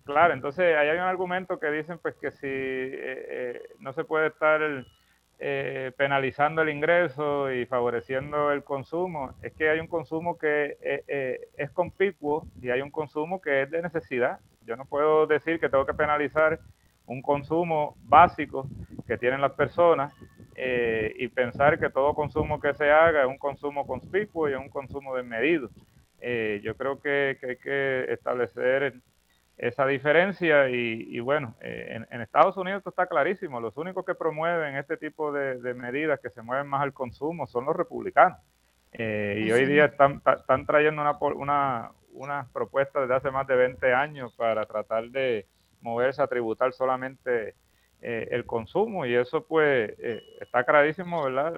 [0.03, 4.03] Claro, entonces ahí hay un argumento que dicen pues que si eh, eh, no se
[4.03, 4.62] puede estar
[5.38, 11.03] eh, penalizando el ingreso y favoreciendo el consumo, es que hay un consumo que eh,
[11.08, 14.39] eh, es conspicuo y hay un consumo que es de necesidad.
[14.65, 16.60] Yo no puedo decir que tengo que penalizar
[17.05, 18.67] un consumo básico
[19.08, 20.13] que tienen las personas
[21.17, 24.69] y pensar que todo consumo que se haga es un consumo conspicuo y es un
[24.69, 25.69] consumo desmedido.
[26.62, 29.02] yo creo que, que hay que establecer
[29.60, 34.78] esa diferencia y, bueno, eh, en, Estados Unidos esto está clarísimo, los únicos que promueven
[34.78, 38.39] este tipo de, medidas que se mueven más al consumo son los republicanos.
[38.93, 43.56] Eh, y hoy día están, están trayendo una, una, una propuesta desde hace más de
[43.58, 45.45] 20 años para tratar de
[45.82, 47.54] moverse a tributar solamente
[48.01, 49.93] eh, el consumo y eso pues
[50.39, 51.53] está clarísimo, ¿verdad?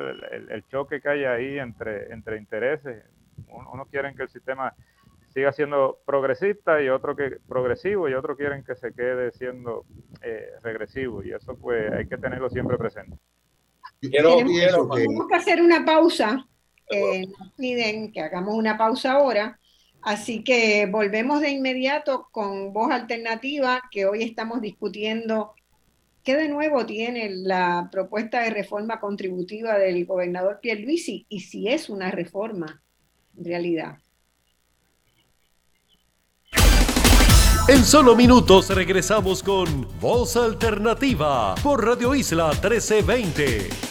[0.50, 3.04] El, choque que hay ahí entre, entre intereses.
[3.48, 4.74] Unos quieren que el sistema
[5.34, 9.86] siga siendo progresista y otro que progresivo y otro quieren que se quede siendo
[10.22, 13.18] eh, regresivo y eso pues hay que tenerlo siempre presente.
[14.02, 16.46] tenemos, que hacer una pausa,
[16.90, 19.60] eh, nos piden que hagamos una pausa ahora,
[20.02, 25.54] así que volvemos de inmediato con voz alternativa que hoy estamos discutiendo
[26.24, 31.90] qué de nuevo tiene la propuesta de reforma contributiva del gobernador Pierluisi y si es
[31.90, 32.84] una reforma
[33.38, 33.98] en realidad.
[37.68, 43.91] En solo minutos regresamos con Voz Alternativa por Radio Isla 1320.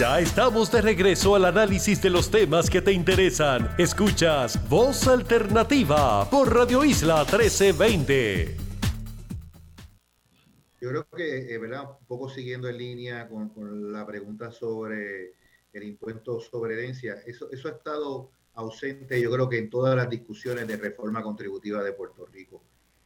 [0.00, 3.68] Ya estamos de regreso al análisis de los temas que te interesan.
[3.76, 8.56] Escuchas Voz Alternativa por Radio Isla 1320.
[10.80, 11.82] Yo creo que, eh, ¿verdad?
[12.00, 15.34] Un poco siguiendo en línea con, la pregunta sobre
[15.74, 20.08] el impuesto sobre herencia, eso, eso ha estado ausente, yo creo que en todas las
[20.08, 22.62] discusiones de reforma contributiva de Puerto Rico.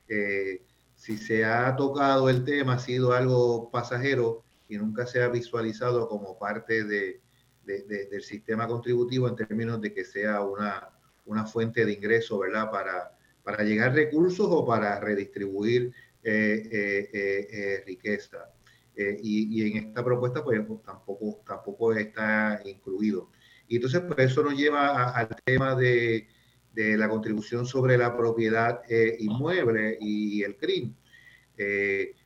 [0.07, 0.63] Eh,
[0.95, 4.44] si se ha tocado el tema, ha sido algo pasajero
[4.79, 7.21] nunca se ha visualizado como parte de,
[7.65, 10.91] del sistema contributivo en términos de que sea una,
[11.25, 12.71] una fuente de ingreso, ¿verdad?
[12.71, 18.51] Para, para llegar recursos o para redistribuir eh, eh, eh, riqueza.
[18.97, 23.31] Y, y, en esta propuesta, pues tampoco, tampoco está incluido.
[23.67, 26.29] Y entonces, pues eso nos lleva al tema de,
[26.73, 28.83] de, la contribución sobre la propiedad
[29.19, 30.95] inmueble y el CRIM.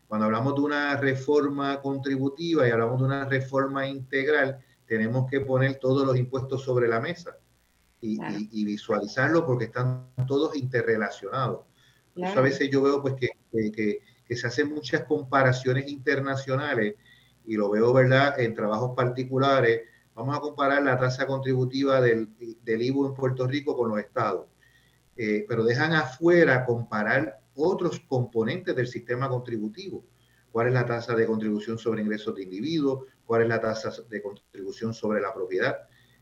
[0.08, 5.76] Cuando hablamos de una reforma contributiva y hablamos de una reforma integral, tenemos que poner
[5.78, 7.36] todos los impuestos sobre la mesa
[8.00, 11.66] y, visualizarlo porque están todos interrelacionados.
[12.22, 13.28] a veces yo veo pues que,
[14.26, 16.94] que, se hacen muchas comparaciones internacionales
[17.44, 19.82] y lo veo, ¿verdad?, en trabajos particulares.
[20.14, 22.28] Vamos a comparar la tasa contributiva del,
[22.62, 24.46] del IVU en Puerto Rico con los estados.
[25.16, 30.04] Eh, pero dejan afuera comparar otros componentes del sistema contributivo.
[30.50, 33.04] ¿Cuál es la tasa de contribución sobre ingresos de individuos?
[33.26, 35.76] ¿Cuál es la tasa de contribución sobre la propiedad?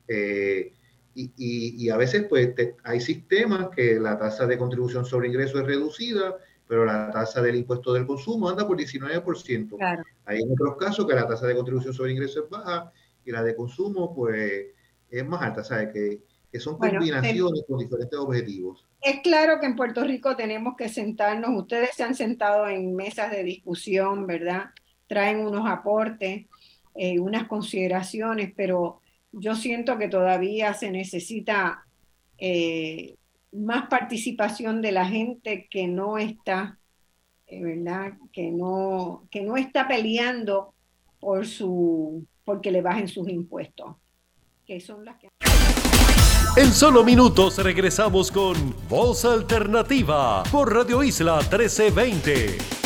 [0.09, 0.73] Eh,
[1.15, 6.37] y, a veces pues hay sistemas que la tasa de contribución sobre ingresos es reducida,
[6.69, 10.05] pero la tasa del impuesto del consumo anda por 19%.
[10.27, 12.93] Hay en otros casos que la tasa de contribución sobre ingresos es baja
[13.25, 14.67] y la de consumo pues
[15.09, 15.91] es más alta, ¿sabes?
[15.93, 16.23] Que,
[16.53, 21.51] que son combinaciones con diferentes objetivos es claro que en Puerto Rico tenemos que sentarnos,
[21.51, 24.71] ustedes se han sentado en mesas de discusión, ¿verdad?
[25.07, 26.47] Traen unos aportes,
[26.95, 29.01] eh, unas consideraciones, pero
[29.33, 31.87] yo siento que todavía se necesita
[32.39, 33.17] eh,
[33.53, 36.79] más participación de la gente que no está,
[37.47, 38.15] eh, ¿verdad?
[38.33, 40.75] Que no, que no está peleando
[41.21, 43.97] por su, porque le bajen sus impuestos,
[44.67, 45.29] que son las que...
[46.57, 52.86] En solo minutos regresamos con Voz Alternativa por Radio Isla 1320.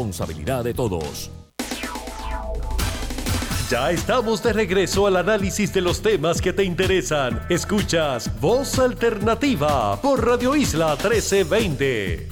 [0.01, 1.29] responsabilidad de todos.
[3.69, 7.39] Ya estamos de regreso al análisis de los temas que te interesan.
[7.49, 12.27] Escuchas Voz Alternativa por Radio Isla 1320.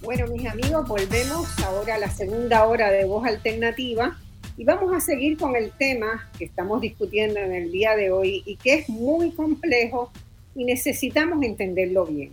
[0.00, 4.16] Bueno, mis amigos, volvemos ahora a la segunda hora de Voz Alternativa
[4.56, 8.44] y vamos a seguir con el tema que estamos discutiendo en el día de hoy
[8.46, 10.12] y que es muy complejo
[10.58, 12.32] y necesitamos entenderlo bien.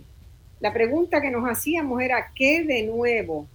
[0.60, 3.46] La pregunta que nos hacíamos era, ¿qué de nuevo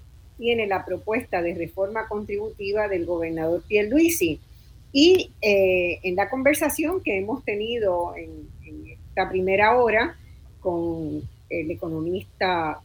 [0.41, 4.39] tiene la propuesta de reforma contributiva del gobernador Pierluisi.
[4.91, 8.49] Y eh, en la conversación que hemos tenido en,
[9.07, 10.17] esta primera hora
[10.59, 12.79] con el economista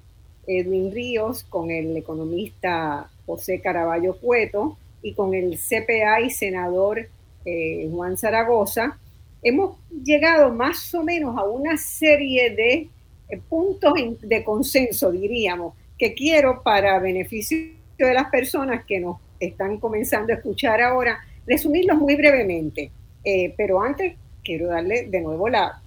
[0.46, 7.08] Edwin Ríos, con el economista José Caraballo Cueto y con el CPA y senador
[7.46, 8.98] eh, Juan Zaragoza,
[9.42, 12.88] hemos llegado más o menos a una serie de
[13.28, 17.58] eh, puntos de consenso, diríamos, que quiero para beneficio
[17.98, 22.90] de las personas que nos están comenzando a escuchar ahora, resumirlos muy brevemente.
[23.24, 24.14] Eh, pero antes
[24.44, 25.82] quiero darle de nuevo la,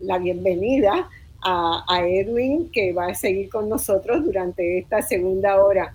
[0.00, 1.08] la bienvenida
[1.42, 5.94] a, a, Edwin, que va a seguir con nosotros durante esta segunda hora.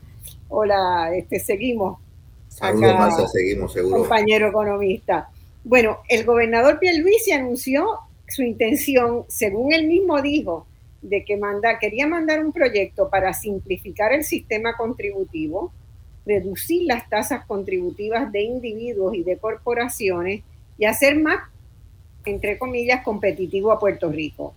[0.49, 1.99] Hola, este, seguimos.
[2.47, 3.99] Saludos, seguimos, seguro.
[3.99, 5.29] Compañero economista.
[5.64, 10.66] Bueno, el gobernador Pierluisi anunció su intención, según él mismo dijo,
[11.01, 11.39] de que
[11.80, 15.72] quería mandar un proyecto para simplificar el sistema contributivo,
[16.26, 20.43] reducir las tasas contributivas de individuos y de corporaciones
[20.78, 21.49] y hacer más,
[22.26, 24.53] entre comillas, competitivo a Puerto Rico.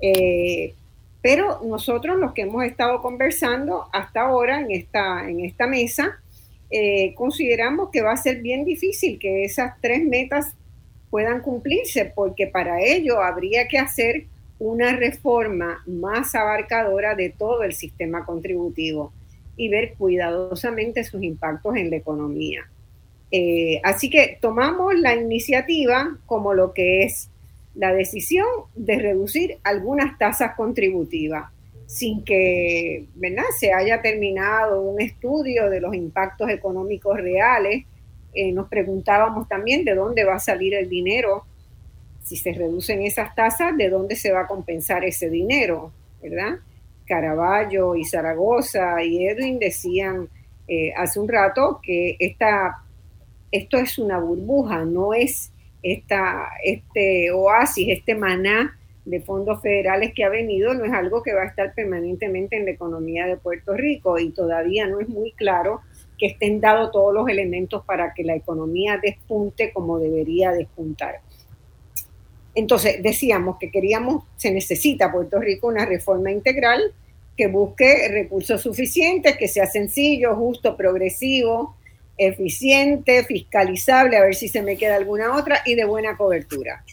[0.00, 0.74] Eh,
[1.20, 4.70] pero nosotros los que hemos estado conversando hasta ahora en
[5.40, 6.20] esta mesa,
[6.74, 10.54] eh, consideramos que va a ser bien difícil que esas tres metas
[11.10, 14.24] puedan cumplirse, porque para ello habría que hacer
[14.58, 19.12] una reforma más abarcadora de todo el sistema contributivo
[19.54, 22.66] y ver cuidadosamente sus impactos en la economía.
[23.30, 27.28] Eh, así que tomamos la iniciativa como lo que es
[27.74, 31.50] la decisión de reducir algunas tasas contributivas
[31.92, 33.44] sin que ¿verdad?
[33.58, 37.84] se haya terminado un estudio de los impactos económicos reales.
[38.32, 41.44] Eh, nos preguntábamos también de dónde va a salir el dinero
[42.22, 45.92] si se reducen esas tasas, ¿de dónde se va a compensar ese dinero?
[46.22, 46.60] ¿Verdad?
[47.04, 50.30] Caraballo y Zaragoza y Edwin decían
[50.68, 52.84] eh, hace un rato que esta,
[53.50, 60.24] esto es una burbuja, no es esta, este oasis, este maná de fondos federales que
[60.24, 63.74] ha venido, no es algo que va a estar permanentemente en la economía de Puerto
[63.74, 65.80] Rico y todavía no es muy claro
[66.18, 71.20] que estén dados todos los elementos para que la economía despunte como debería despuntar.
[72.54, 76.92] Entonces, decíamos que queríamos, se necesita Puerto Rico una reforma integral
[77.36, 81.76] que busque recursos suficientes, que sea sencillo, justo, progresivo,
[82.18, 86.84] eficiente, fiscalizable, a ver si se me queda alguna otra, y de buena cobertura.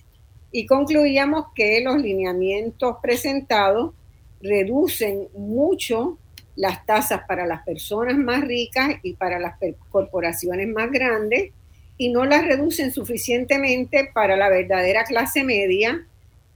[0.51, 3.93] Y concluíamos que los lineamientos presentados
[4.41, 6.17] reducen mucho
[6.55, 9.55] las tasas para las personas más ricas y para las
[9.89, 11.51] corporaciones más grandes
[11.97, 16.05] y no las reducen suficientemente para la verdadera clase media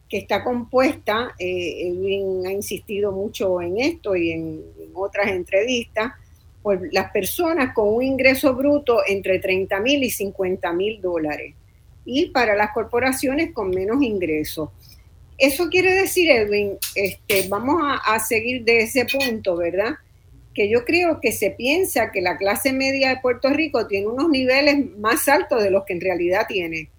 [0.10, 4.64] que está compuesta, eh, Edwin ha insistido mucho en esto y en,
[4.94, 6.14] otras entrevistas,
[6.62, 11.56] por las personas con un ingreso bruto entre 30 mil y 50 mil dólares
[12.06, 14.70] y para las corporaciones con menos ingresos.
[15.38, 19.96] Eso quiere decir, Edwin, este, vamos a, seguir de ese punto, ¿verdad?
[20.54, 24.30] que yo creo que se piensa que la clase media de Puerto Rico tiene unos
[24.30, 26.92] niveles más altos de los que en realidad tiene.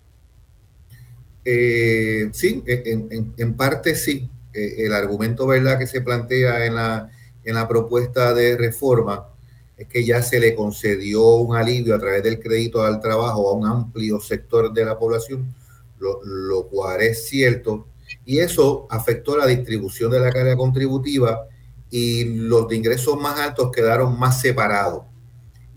[1.45, 4.29] Eh, sí, en, parte sí.
[4.53, 7.11] Eh, el argumento verdad que se plantea en la,
[7.45, 9.29] en la propuesta de reforma
[9.77, 13.53] es que ya se le concedió un alivio a través del crédito al trabajo a
[13.53, 15.55] un amplio sector de la población,
[15.99, 17.87] lo, lo cual es cierto,
[18.25, 21.47] y eso afectó la distribución de la carga contributiva
[21.91, 25.05] y los de ingresos más altos quedaron más separados.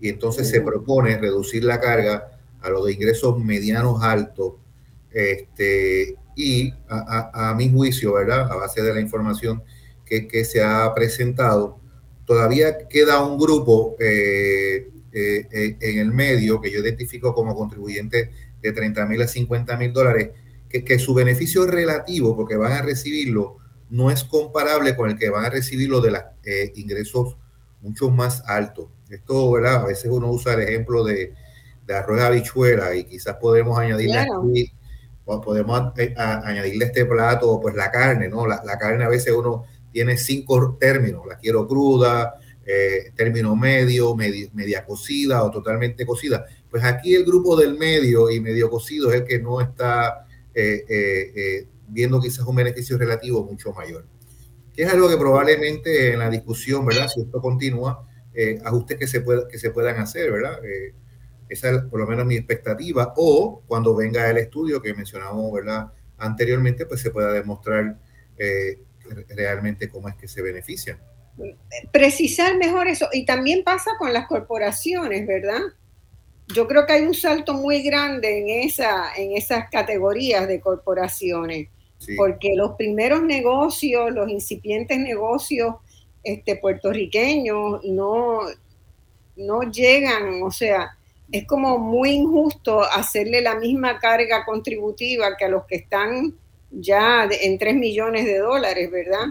[0.00, 4.54] Y entonces se propone reducir la carga a los de ingresos medianos altos.
[5.10, 8.50] Este, y a, mi juicio, ¿verdad?
[8.50, 9.62] A base de la información
[10.04, 11.77] que, se ha presentado,
[12.28, 18.30] todavía queda un grupo eh, eh, eh, en el medio que yo identifico como contribuyente
[18.60, 20.30] de 30 mil a 50 mil dólares,
[20.68, 23.56] que, que su beneficio relativo, porque van a recibirlo,
[23.88, 26.22] no es comparable con el que van a recibir los de los
[26.74, 27.38] ingresos
[27.80, 28.88] mucho más altos.
[29.08, 29.76] Esto, ¿verdad?
[29.76, 31.32] A veces uno usa el ejemplo de,
[31.86, 34.26] de arroz habichuela y quizás podemos añadirle
[35.36, 38.46] podemos eh, añadirle este plato, pues la carne, ¿no?
[38.46, 42.34] La, carne a veces uno tiene cinco términos, la quiero cruda,
[42.70, 46.44] eh, término medio, media cocida o totalmente cocida.
[46.70, 50.84] Pues aquí el grupo del medio y medio cocido es el que no está eh,
[50.86, 54.04] eh, viendo quizás un beneficio relativo mucho mayor.
[54.74, 57.08] Que es algo que probablemente en la discusión, ¿verdad?
[57.08, 58.06] Si esto continúa,
[58.62, 60.60] ajustes que se, que se puedan hacer, ¿verdad?
[61.48, 63.14] esa es por lo menos mi expectativa.
[63.16, 65.90] O cuando venga el estudio que mencionamos, ¿verdad?
[66.18, 67.98] Anteriormente, pues se pueda demostrar
[69.28, 70.98] realmente cómo es que se benefician
[71.92, 73.08] precisar mejor eso.
[73.12, 75.60] Y también pasa con las corporaciones, ¿verdad?
[76.48, 81.68] Yo creo que hay un salto muy grande en, esa, en esas categorías de corporaciones,
[82.16, 85.74] porque los primeros negocios, los incipientes negocios
[86.22, 88.40] este, puertorriqueños no,
[89.36, 90.96] no llegan, o sea,
[91.30, 96.34] es como muy injusto hacerle la misma carga contributiva que a los que están
[96.70, 99.26] ya en 3 millones de dólares, ¿verdad?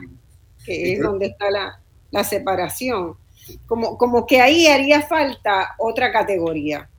[0.66, 1.82] Que es donde está la,
[2.12, 3.16] la separación.
[3.66, 6.90] Como, como que ahí haría falta otra categoría.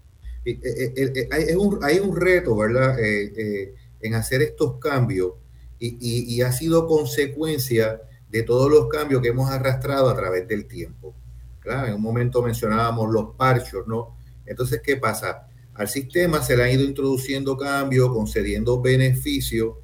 [0.45, 2.97] Eh, eh, eh, hay un, hay un reto, ¿verdad?,
[4.01, 5.33] en hacer estos cambios
[5.79, 11.15] y, ha sido consecuencia de todos los cambios que hemos arrastrado a través del tiempo.
[11.65, 14.17] En un momento mencionábamos los parchos, ¿no?
[14.47, 15.49] Entonces, ¿qué pasa?
[15.75, 19.75] Al sistema se le han ido introduciendo cambios, concediendo beneficios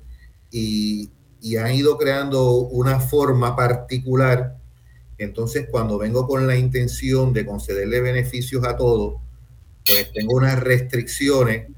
[0.54, 4.56] y, y han ido creando una forma particular
[5.18, 9.20] entonces, cuando vengo con la intención de concederle beneficios a todos,
[9.86, 11.68] pues tengo unas restricciones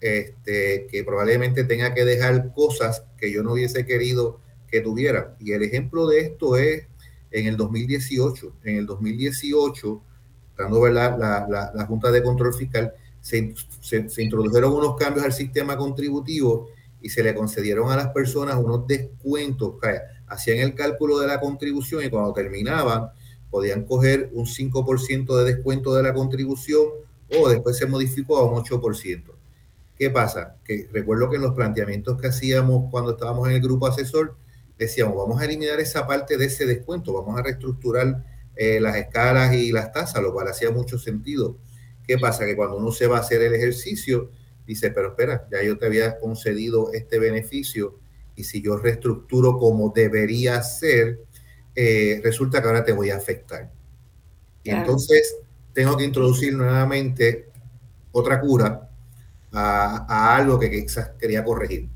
[0.00, 5.36] este, que probablemente tenga que dejar cosas que yo no hubiese querido que tuviera.
[5.40, 6.86] Y el ejemplo de esto es
[7.30, 8.56] en el 2018.
[8.64, 10.02] En el 2018,
[10.56, 11.16] dando La,
[11.74, 16.68] la, Junta de Control Fiscal, se, se, introdujeron unos cambios al sistema contributivo
[17.00, 19.74] y se le concedieron a las personas unos descuentos
[20.26, 23.10] hacían el cálculo de la contribución y cuando terminaban
[23.50, 26.84] podían coger un 5% de descuento de la contribución
[27.40, 29.22] o después se modificó a un 8%.
[29.96, 30.56] ¿Qué pasa?
[30.64, 34.36] Que recuerdo que en los planteamientos que hacíamos cuando estábamos en el grupo asesor,
[34.78, 38.24] decíamos, vamos a eliminar esa parte de ese descuento, vamos a reestructurar
[38.56, 41.56] eh, las escalas y las tasas, lo cual hacía mucho sentido.
[42.06, 42.44] ¿Qué pasa?
[42.44, 44.30] Que cuando uno se va a hacer el ejercicio,
[44.66, 47.98] dice, pero espera, ya yo te había concedido este beneficio
[48.34, 51.20] y si yo reestructuro como debería ser,
[51.74, 53.70] eh, resulta que ahora te voy a afectar.
[54.62, 55.36] Y entonces
[55.72, 57.48] tengo que introducir nuevamente
[58.12, 58.88] otra cura
[59.52, 61.88] a, algo que quizás quería corregir.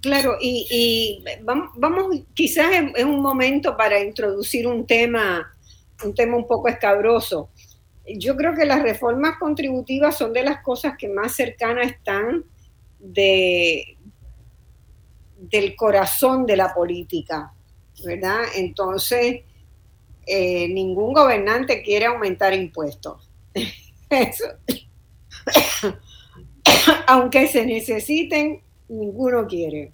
[0.00, 2.66] Claro, y, vamos, quizás
[2.96, 5.54] es un momento para introducir un tema,
[6.04, 7.50] un tema un poco escabroso.
[8.06, 12.44] Yo creo que las reformas contributivas son de las cosas que más cercanas están
[12.98, 13.96] de,
[15.36, 17.52] del corazón de la política,
[18.04, 18.42] ¿verdad?
[18.56, 19.42] Entonces,
[20.26, 23.30] eh, ningún gobernante quiere aumentar impuestos.
[27.06, 29.92] Aunque se necesiten, ninguno quiere.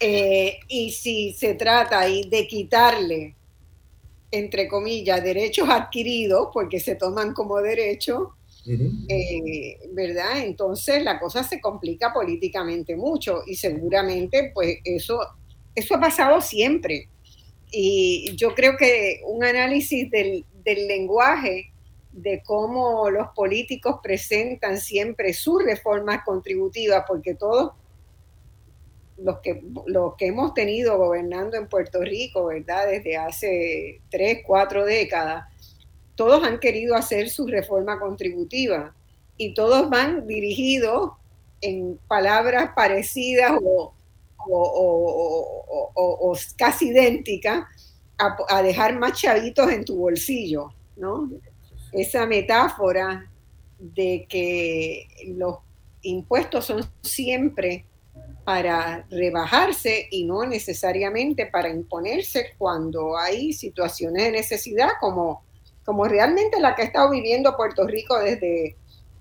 [0.00, 3.35] Eh, y si se trata ahí de quitarle,
[4.30, 8.28] entre comillas, derechos adquiridos, porque se toman como derechos,
[9.08, 10.44] eh, ¿verdad?
[10.44, 15.20] Entonces la cosa se complica políticamente mucho y seguramente pues eso,
[15.74, 17.08] eso ha pasado siempre.
[17.70, 21.72] Y yo creo que un análisis del, del lenguaje,
[22.12, 27.72] de cómo los políticos presentan siempre sus reformas contributivas, porque todos
[29.18, 32.86] los que, los que hemos tenido gobernando en Puerto Rico, ¿verdad?
[32.88, 35.44] Desde hace tres, cuatro décadas,
[36.14, 38.94] todos han querido hacer su reforma contributiva
[39.36, 41.12] y todos van dirigidos
[41.60, 43.92] en palabras parecidas o,
[46.56, 47.64] casi idénticas
[48.18, 51.30] a, dejar más chavitos en tu bolsillo, ¿no?
[51.92, 53.30] Esa metáfora
[53.78, 55.58] de que los
[56.02, 57.84] impuestos son siempre
[58.46, 65.42] para rebajarse y no necesariamente para imponerse cuando hay situaciones de necesidad como
[65.84, 68.76] como realmente la que ha estado viviendo Puerto Rico desde,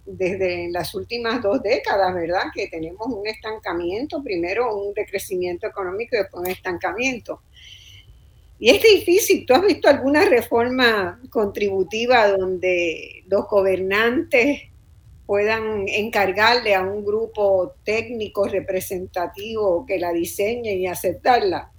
[0.05, 2.45] desde las últimas dos décadas, ¿verdad?
[2.53, 7.41] Que tenemos un estancamiento, primero un decrecimiento económico y después un estancamiento.
[8.59, 14.61] Y es difícil, ¿tú has visto alguna reforma contributiva donde los gobernantes
[15.25, 21.71] puedan encargarle a un grupo técnico representativo que la diseñe y aceptarla?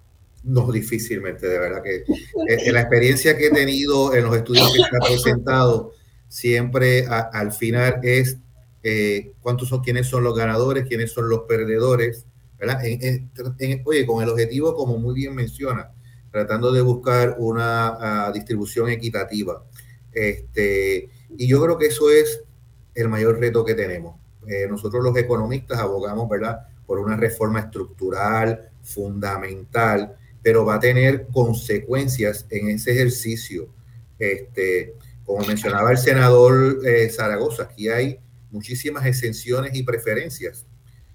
[0.43, 2.05] No, difícilmente, de verdad que
[2.49, 5.93] en la experiencia que he tenido en los estudios que se han presentado,
[6.29, 8.39] siempre al final es
[8.83, 12.27] eh, cuántos son, quiénes son los ganadores, quiénes son los perdedores,
[12.59, 12.81] ¿verdad?
[13.85, 15.91] oye, con el objetivo, como muy bien menciona,
[16.31, 19.65] tratando de buscar una distribución equitativa.
[20.13, 22.45] Este, y yo creo que eso es
[22.97, 24.17] el mayor reto que tenemos.
[24.49, 31.27] Eh, nosotros los economistas abogamos, ¿verdad?, por una reforma estructural fundamental, pero va a tener
[31.33, 33.69] consecuencias en ese ejercicio.
[34.19, 34.95] Este,
[35.25, 38.21] como mencionaba el senador eh, Zaragoza, aquí hay
[38.51, 40.65] muchísimas exenciones y preferencias.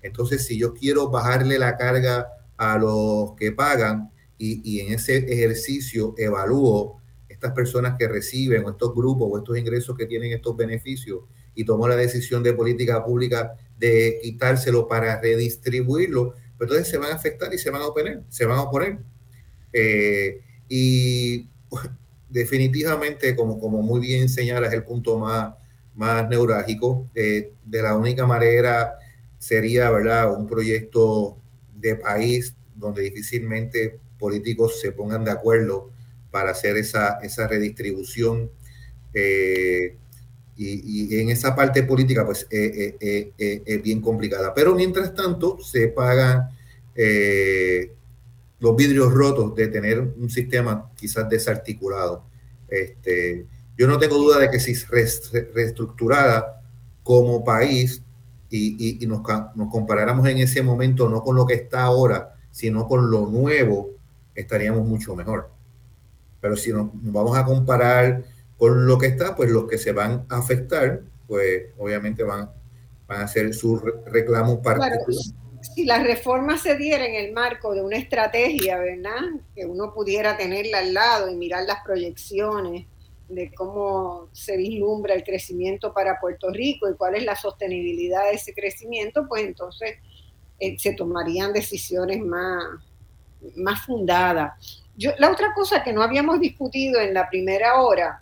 [0.02, 2.28] Entonces, si yo quiero bajarle la carga
[2.58, 8.70] a los que pagan y, y en ese ejercicio evalúo estas personas que reciben o
[8.72, 11.22] estos grupos o estos ingresos que tienen estos beneficios
[11.56, 17.12] y tomó la decisión de política pública de quitárselo para redistribuirlo, pues entonces se van
[17.12, 19.00] a afectar y se van a oponer, se van a oponer.
[19.74, 21.48] Eh, y
[22.30, 25.56] definitivamente, como, como muy bien señala, es el punto más,
[25.96, 27.10] más neurálgico.
[27.16, 28.94] Eh, de la única manera
[29.38, 31.38] sería, ¿verdad?, un proyecto
[31.76, 35.90] de país donde difícilmente políticos se pongan de acuerdo
[36.30, 38.52] para hacer esa, esa redistribución.
[39.14, 39.98] Eh,
[40.64, 44.54] y, en esa parte política, pues eh, eh, eh, es bien complicada.
[44.54, 46.50] Pero mientras tanto, se pagan
[48.60, 52.26] los vidrios rotos de tener un sistema quizás desarticulado.
[52.68, 54.76] Este, yo no tengo duda de que si
[55.54, 56.62] reestructurada
[57.02, 58.04] como país
[58.52, 59.22] y, nos,
[59.72, 63.92] comparáramos en ese momento no con lo que está ahora, sino con lo nuevo,
[64.36, 65.50] estaríamos mucho mejor.
[66.40, 68.24] Pero si nos vamos a comparar
[68.62, 72.52] con lo que está, pues los que se van a afectar, pues obviamente van,
[73.08, 75.34] van a hacer sus reclamos particulares.
[75.74, 79.20] si la reforma se diera en el marco de una estrategia, ¿verdad?
[79.56, 82.86] Que uno pudiera tenerla al lado y mirar las proyecciones
[83.30, 88.36] de cómo se vislumbra el crecimiento para Puerto Rico y cuál es la sostenibilidad de
[88.36, 89.96] ese crecimiento, pues entonces
[90.60, 92.64] eh, se tomarían decisiones más,
[93.56, 94.84] más fundadas.
[94.96, 98.21] Yo, la otra cosa que no habíamos discutido en la primera hora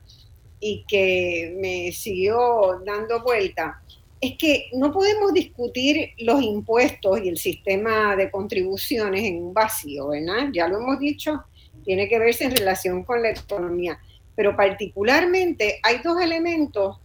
[0.60, 3.82] y que me siguió dando vuelta,
[4.22, 10.10] es que no podemos discutir los impuestos y el sistema de contribuciones en un vacío,
[10.10, 10.49] ¿verdad?
[10.51, 11.43] Ya lo hemos dicho,
[11.86, 13.97] tiene que verse en relación con la economía,
[14.36, 16.99] pero particularmente hay dos elementos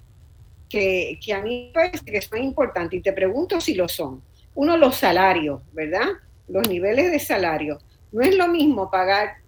[0.69, 4.23] que, que a mí me parece que son importantes y te pregunto si lo son.
[4.57, 6.07] Uno, los salarios, ¿verdad?
[6.49, 7.79] Los niveles de salario.
[8.11, 9.44] No es lo mismo pagar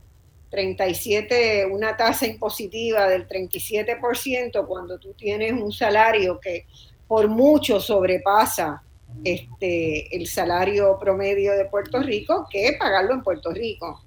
[0.57, 6.64] 37, una tasa impositiva del 37% cuando tú tienes un salario que
[7.07, 8.82] por mucho sobrepasa
[9.22, 14.02] este, el salario promedio de Puerto Rico que pagarlo en Puerto Rico.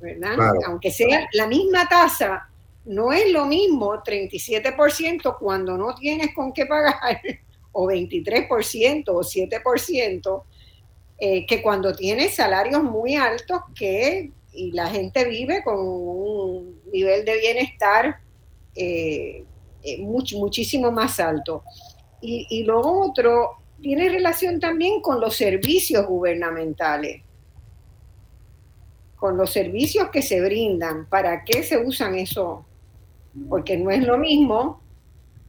[0.00, 0.38] ¿verdad?
[0.66, 2.48] Aunque sea la misma tasa,
[2.86, 7.20] no es lo mismo 37% cuando no tienes con qué pagar,
[7.72, 10.42] o 23% o 7%,
[11.18, 17.24] eh, que cuando tienes salarios muy altos que y la gente vive con un nivel
[17.24, 18.18] de bienestar
[18.74, 19.44] eh,
[19.84, 21.62] eh, muchísimo más alto.
[22.20, 27.22] Y, y lo otro tiene relación también con los servicios gubernamentales,
[29.14, 31.06] con los servicios que se brindan.
[31.06, 32.66] ¿Para qué se usan eso?
[33.48, 34.82] Porque no es lo mismo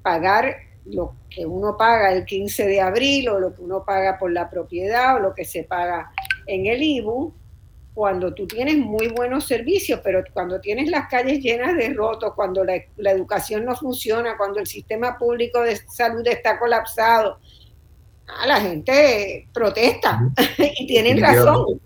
[0.03, 0.55] pagar
[0.85, 4.51] lo que uno paga el 15 de abril o lo que uno paga por la
[4.51, 6.11] propiedad o lo que se paga
[6.45, 7.33] en el IBU
[7.93, 12.63] cuando tú tienes muy buenos servicios, pero cuando tienes las calles llenas de rotos, cuando
[12.63, 12.81] la,
[13.11, 17.39] educación no funciona, cuando el sistema público de salud está colapsado,
[18.27, 20.21] a la gente protesta
[20.79, 21.81] y tienen razón.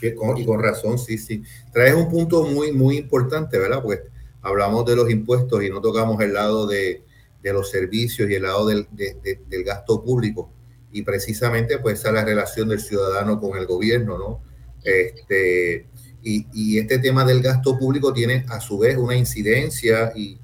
[0.00, 1.42] y con razón, sí, sí.
[1.72, 3.82] Traes un punto muy, muy importante, ¿verdad?
[3.82, 4.04] Porque
[4.42, 7.02] hablamos de los impuestos y no tocamos el lado de,
[7.42, 10.50] los servicios y el lado del, del gasto público.
[10.92, 14.47] Y precisamente, pues, esa es la relación del ciudadano con el gobierno, ¿no?
[14.84, 15.86] Este,
[16.22, 20.38] y, este tema del gasto público tiene a su vez una incidencia y,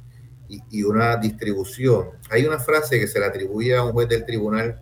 [0.85, 2.11] una distribución.
[2.31, 4.79] Hay una frase que se le atribuye a un juez del Tribunal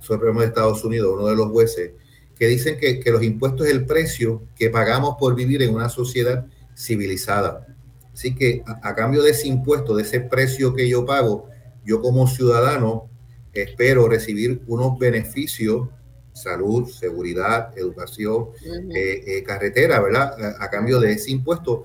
[0.00, 1.92] Supremo de Estados Unidos, uno de los jueces,
[2.36, 6.46] que dicen que, los impuestos es el precio que pagamos por vivir en una sociedad
[6.76, 7.66] civilizada.
[8.12, 11.48] Así que a, cambio de ese impuesto, de ese precio que yo pago,
[11.84, 13.08] yo como ciudadano
[13.52, 15.88] espero recibir unos beneficios
[16.32, 18.48] salud, seguridad, educación,
[18.94, 20.56] eh, eh, carretera, ¿verdad?
[20.58, 21.84] A, cambio de ese impuesto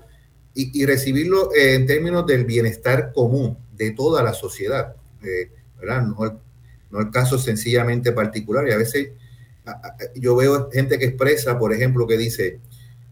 [0.54, 4.96] y, recibirlo eh, en términos del bienestar común de toda la sociedad,
[5.78, 6.02] ¿verdad?
[6.02, 6.40] No,
[6.90, 8.66] no, el caso sencillamente particular.
[8.66, 9.10] Y a veces
[10.16, 12.58] yo veo gente que expresa, por ejemplo, que dice,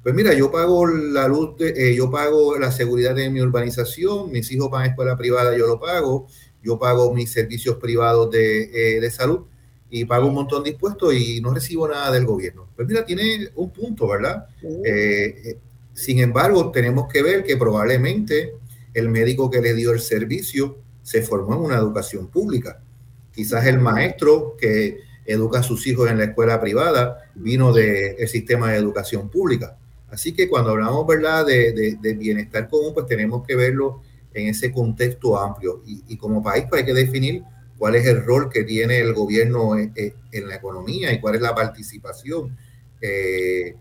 [0.03, 1.57] pues mira, yo pago la luz,
[1.95, 5.79] yo pago la seguridad de mi urbanización, mis hijos van a escuela privada, yo lo
[5.79, 6.27] pago,
[6.65, 9.47] yo pago mis servicios privados de, de salud
[9.91, 12.69] y pago un montón de impuestos y no recibo nada del gobierno.
[12.75, 14.47] Pues mira, tiene un punto, ¿verdad?
[14.85, 15.59] Eh,
[15.93, 18.55] Sin embargo, tenemos que ver que probablemente
[18.93, 22.81] el médico que le dio el servicio se formó en una educación pública.
[23.33, 28.73] Quizás el maestro que educa a sus hijos en la escuela privada vino del sistema
[28.73, 29.77] de educación pública.
[30.09, 31.45] Así que cuando hablamos ¿verdad?
[31.47, 35.83] De, bienestar común, pues tenemos que verlo en ese contexto amplio.
[35.87, 37.43] Y, como país pues hay que definir
[37.79, 41.55] cuál es el rol que tiene el gobierno en, la economía y cuál es la
[41.55, 42.57] participación.
[43.01, 43.75] Eh,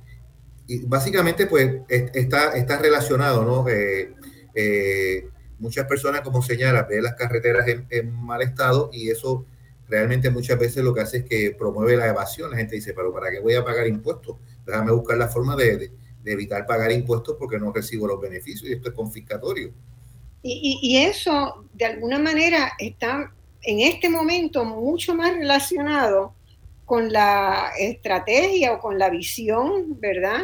[0.68, 3.70] y básicamente pues está, está relacionado, ¿no?
[3.70, 4.14] Eh,
[4.56, 5.30] eh,
[5.60, 9.46] muchas personas, como señala, ven las carreteras en, mal estado y eso
[9.88, 12.52] realmente muchas veces lo que hace es que promueve la evasión.
[12.52, 14.38] La gente dice, pero ¿para qué voy a pagar impuestos?
[14.66, 15.92] Déjame buscar la forma de,
[16.26, 19.72] evitar pagar impuestos porque no recibo los beneficios y esto es confiscatorio.
[20.48, 23.34] Y, eso, de alguna manera, está
[23.66, 26.34] en este momento mucho más relacionado
[26.86, 30.42] con la estrategia o con la visión, ¿verdad?,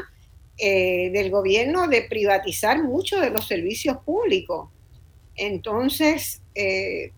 [0.58, 4.70] eh, del gobierno de privatizar muchos de los servicios públicos.
[5.36, 7.12] Entonces, eh,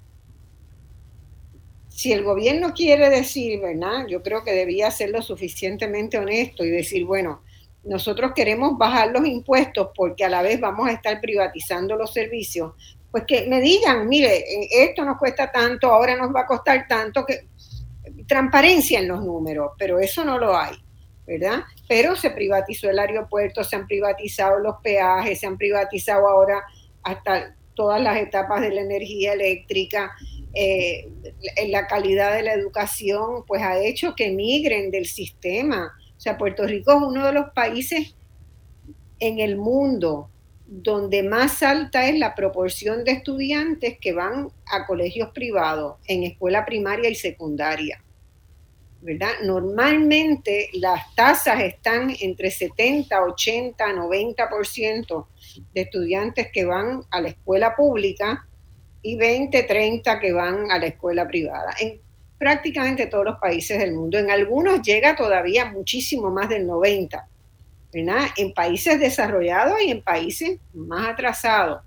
[1.89, 4.07] si el gobierno quiere decir, ¿verdad?
[4.07, 7.41] Yo creo que debía ser lo suficientemente honesto y decir, bueno,
[7.83, 12.73] nosotros queremos bajar los impuestos porque a la vez vamos a estar privatizando los servicios,
[13.13, 17.23] pues que me digan, mire, esto nos cuesta tanto, ahora nos va a costar tanto,
[17.23, 17.47] que
[18.27, 20.73] transparencia en los números, pero eso no lo hay.
[21.25, 21.63] ¿verdad?
[21.87, 26.63] Pero se privatizó el aeropuerto, se han privatizado los peajes, se han privatizado ahora
[27.03, 30.11] hasta todas las etapas de la energía eléctrica.
[30.55, 31.07] Eh,
[31.67, 35.93] la calidad de la educación, pues ha hecho que migren del sistema.
[36.17, 38.15] O sea, Puerto Rico es uno de los países
[39.19, 40.29] en el mundo
[40.81, 46.65] donde más alta es la proporción de estudiantes que van a colegios privados en escuela
[46.65, 48.03] primaria y secundaria.
[49.43, 55.27] Normalmente las tasas están entre 70, 80, 90%
[55.73, 58.47] de estudiantes que van a la escuela pública
[59.03, 61.75] y 20, 30 que van a la escuela privada.
[61.79, 62.01] En
[62.39, 64.17] prácticamente todos los países del mundo.
[64.17, 67.27] En algunos llega todavía muchísimo más del 90,
[67.93, 71.81] En países desarrollados y en países más atrasados.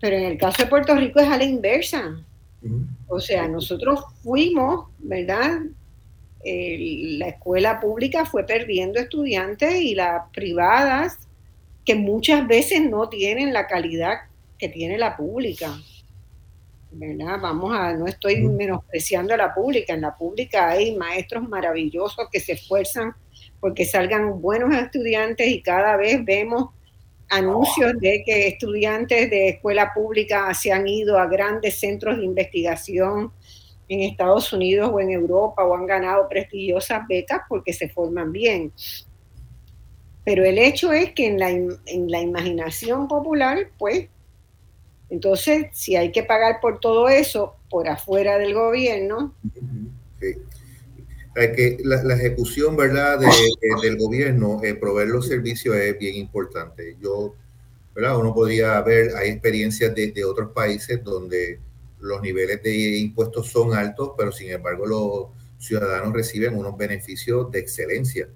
[0.00, 2.22] Pero en el caso de Puerto Rico es a la inversa.
[3.06, 5.60] O sea, nosotros fuimos, ¿verdad?
[6.44, 11.18] la escuela pública fue perdiendo estudiantes y las privadas,
[11.84, 14.18] que muchas veces no tienen la calidad
[14.58, 15.76] que tiene la pública.
[16.92, 17.38] ¿verdad?
[17.40, 22.40] Vamos a, no estoy menospreciando a la pública, en la pública hay maestros maravillosos que
[22.40, 23.14] se esfuerzan
[23.60, 26.70] porque salgan buenos estudiantes y cada vez vemos
[27.28, 33.32] anuncios de que estudiantes de escuela pública se han ido a grandes centros de investigación
[33.88, 38.72] en Estados Unidos o en Europa o han ganado prestigiosas becas porque se forman bien.
[40.24, 44.08] Pero el hecho es que en la, en la imaginación popular, pues,
[45.08, 49.34] entonces, si hay que pagar por todo eso por afuera del gobierno.
[51.36, 53.20] Que la, ejecución, ¿verdad?,
[53.82, 56.96] del gobierno, eh, proveer los servicios es bien importante.
[56.98, 57.34] Yo,
[57.94, 58.18] ¿verdad?
[58.18, 61.60] Uno podría ver, hay experiencias de, de otros países donde
[62.00, 65.26] los niveles de impuestos son altos, pero sin embargo los
[65.58, 68.28] ciudadanos reciben unos beneficios de excelencia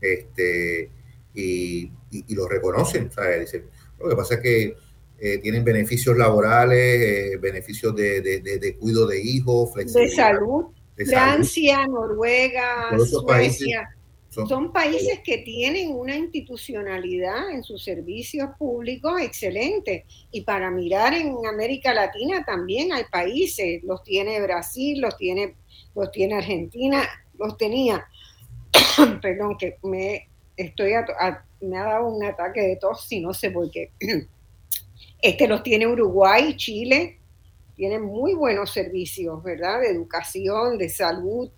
[0.00, 0.90] este,
[1.34, 3.10] y, y, lo reconocen.
[3.40, 3.64] Dicen,
[3.98, 4.76] lo que pasa es que
[5.18, 10.10] eh, tienen beneficios laborales, eh, beneficios de, de, de, cuidado de hijos, flexibilidad.
[10.10, 10.64] De salud.
[10.96, 13.90] Francia, Noruega, Suecia.
[14.28, 20.06] Son, países que tienen una institucionalidad en sus servicios públicos excelente.
[20.32, 25.54] Y para mirar en América Latina también hay países, los tiene Brasil, los tiene,
[25.94, 27.04] los tiene Argentina,
[27.38, 28.04] los tenía,
[29.22, 30.92] perdón, que me estoy
[31.60, 33.90] me ha dado un ataque de tos y no sé por qué.
[35.22, 37.18] Este los tiene Uruguay, Chile,
[37.76, 39.80] tienen muy buenos servicios, ¿verdad?
[39.80, 41.50] De educación, de salud,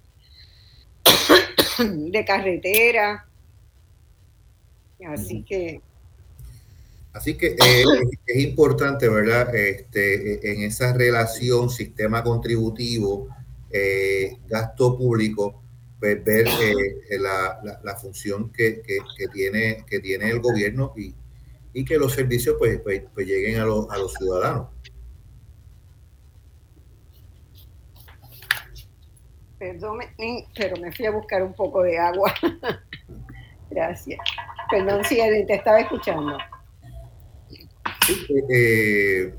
[1.78, 3.26] de carretera.
[5.06, 5.80] Así que...
[7.12, 7.84] Así que eh,
[8.26, 9.54] es importante, ¿verdad?
[9.54, 13.28] Este, en esa relación sistema contributivo,
[13.70, 15.62] eh, gasto público,
[15.98, 18.82] pues ver eh, la, función que,
[19.32, 21.14] tiene, que tiene el gobierno y,
[21.84, 24.75] que los servicios pues, pues, pues lleguen a, a los ciudadanos.
[29.58, 30.00] Perdón,
[30.54, 32.34] pero me fui a buscar un poco de agua.
[33.70, 34.20] Gracias.
[34.70, 36.38] Perdón si te estaba escuchando.
[38.48, 39.34] Eh,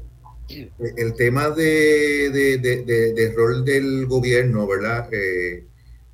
[0.49, 5.09] el tema de, rol del gobierno, ¿verdad?
[5.11, 5.65] Eh,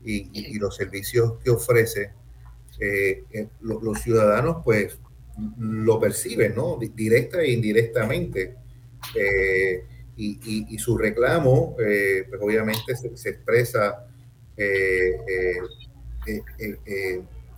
[0.03, 2.11] y, los servicios que ofrece,
[2.79, 3.23] eh,
[3.61, 4.97] los ciudadanos, pues,
[5.57, 6.77] lo perciben, ¿no?
[6.77, 8.55] Directa e indirectamente.
[9.15, 9.83] Eh,
[10.15, 14.07] y, su reclamo, eh, pues obviamente se, expresa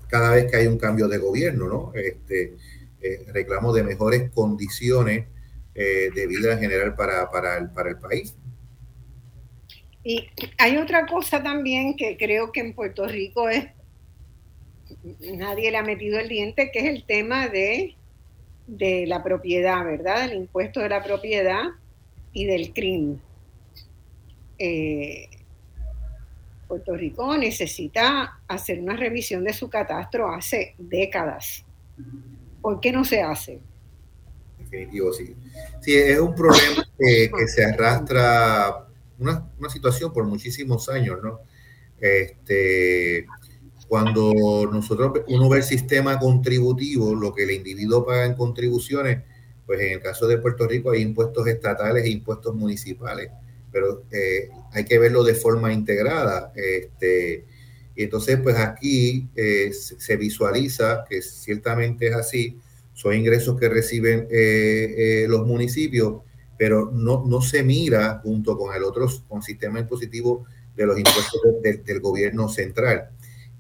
[0.08, 1.92] cada vez que hay un cambio de gobierno, ¿no?
[1.94, 2.56] Este,
[3.34, 5.28] reclamo de mejores condiciones
[5.74, 8.34] de vida en general para, para, el, para el país.
[10.04, 13.66] Y hay otra cosa también que creo que en Puerto Rico es
[15.34, 17.96] nadie le ha metido el diente, que es el tema de,
[18.68, 20.26] de la propiedad, ¿verdad?
[20.26, 21.64] El impuesto de la propiedad
[22.36, 23.20] y del crimen.
[24.60, 25.30] Eh,
[26.68, 31.66] Puerto Rico necesita hacer una revisión de su catastro hace décadas.
[32.62, 33.60] ¿Por qué no se hace?
[34.60, 35.34] Definitivo, sí.
[35.82, 38.86] Sí, es un problema que, se arrastra,
[39.18, 41.40] una, una, situación por muchísimos años, ¿no?
[42.00, 43.28] Este,
[43.88, 49.24] cuando nosotros, uno ve el sistema contributivo, lo que el individuo paga en contribuciones,
[49.66, 53.30] pues en el caso de Puerto Rico hay impuestos estatales e impuestos municipales,
[53.72, 56.52] pero eh, hay que verlo de forma integrada.
[56.56, 57.46] Este,
[57.96, 62.60] y entonces, pues aquí eh, se visualiza que ciertamente es así,
[62.94, 66.22] son ingresos que reciben eh, los municipios,
[66.58, 70.46] pero no, no se mira junto con el otro, con sistema impositivo
[70.76, 73.10] de los impuestos del gobierno central.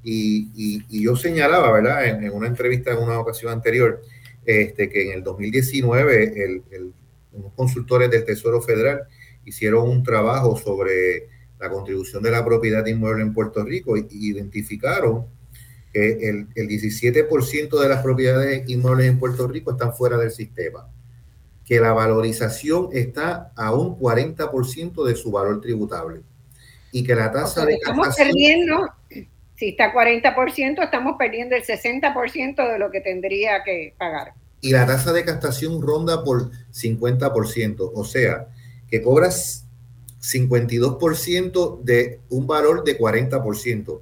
[0.04, 2.06] Y, yo señalaba, ¿verdad?
[2.06, 4.02] En, una entrevista en una ocasión anterior,
[4.46, 6.94] este, que en el 2019 el,
[7.32, 9.04] unos consultores del Tesoro Federal
[9.44, 11.28] hicieron un trabajo sobre
[11.60, 15.26] la contribución de la propiedad inmueble en Puerto Rico y identificaron
[15.94, 20.90] que el, el 17% de las propiedades inmuebles en Puerto Rico están fuera del sistema,
[21.66, 26.22] que la valorización está a un 40% de su valor tributable
[26.92, 28.90] y que la tasa de estamos perdiendo
[29.56, 34.34] si está 40%, estamos perdiendo el 60% de lo que tendría que pagar.
[34.62, 38.48] Y la tasa de castación ronda por 50%, o sea,
[38.90, 39.66] que cobras
[40.20, 44.02] 52% de un valor de 40%.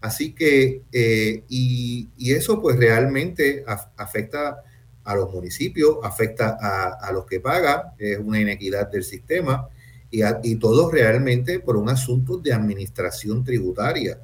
[0.00, 3.64] Así que, eh, y, eso pues realmente
[3.96, 4.62] afecta
[5.02, 9.68] a los municipios, afecta a, los que pagan, es una inequidad del sistema,
[10.10, 14.18] y, y todo realmente por un asunto de administración tributaria.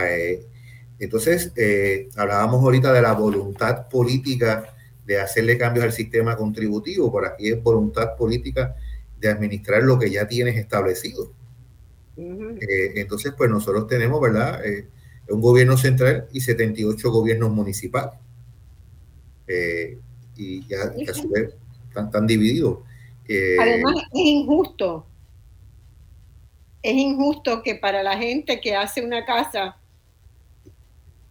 [0.00, 0.46] Eh,
[0.98, 4.74] entonces, eh, hablábamos ahorita de la voluntad política
[5.04, 8.76] de hacerle cambios al sistema contributivo, por aquí es voluntad política
[9.18, 11.32] de administrar lo que ya tienes establecido.
[12.16, 14.60] Eh, entonces, pues nosotros tenemos, ¿verdad?
[15.28, 18.18] un gobierno central y 78 gobiernos municipales.
[20.36, 21.54] y ya a su vez
[21.88, 22.78] están, divididos.
[23.60, 25.06] Además, es injusto.
[26.82, 29.76] Es injusto que para la gente que hace una casa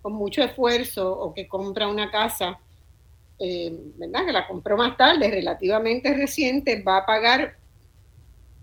[0.02, 2.60] con mucho esfuerzo o que compra una casa,
[3.40, 4.26] eh, ¿verdad?
[4.26, 7.56] Que la compró más tarde, relativamente reciente, va a pagar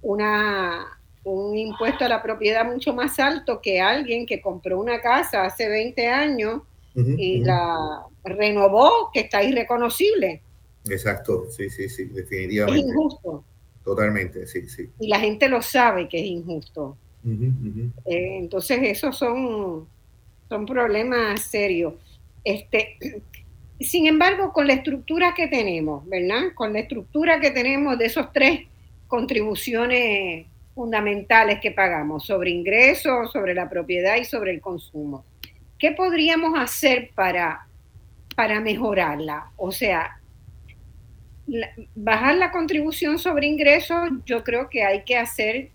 [0.03, 5.45] una, un impuesto a la propiedad mucho más alto que alguien que compró una casa
[5.45, 6.63] hace 20 años
[6.95, 10.43] y la renovó, que está irreconocible.
[10.89, 12.81] Exacto, sí, sí, sí, definitivamente.
[12.81, 13.45] Es injusto.
[13.85, 14.91] Totalmente, sí, sí.
[14.99, 16.97] Y la gente lo sabe que es injusto.
[18.05, 19.87] Eh, entonces, esos son
[20.49, 21.95] son problemas serios.
[22.45, 22.97] Este,
[23.81, 26.55] sin embargo, con la estructura que tenemos, ¿verdad?
[26.55, 28.67] Con la estructura que tenemos de esos tres
[29.07, 35.25] contribuciones fundamentales que pagamos sobre ingresos, sobre la propiedad y sobre el consumo.
[35.79, 37.67] ¿Qué podríamos hacer para,
[38.35, 39.51] para mejorarla?
[39.57, 40.21] O sea,
[41.95, 45.71] bajar la contribución sobre ingresos, yo creo que hay que hacer,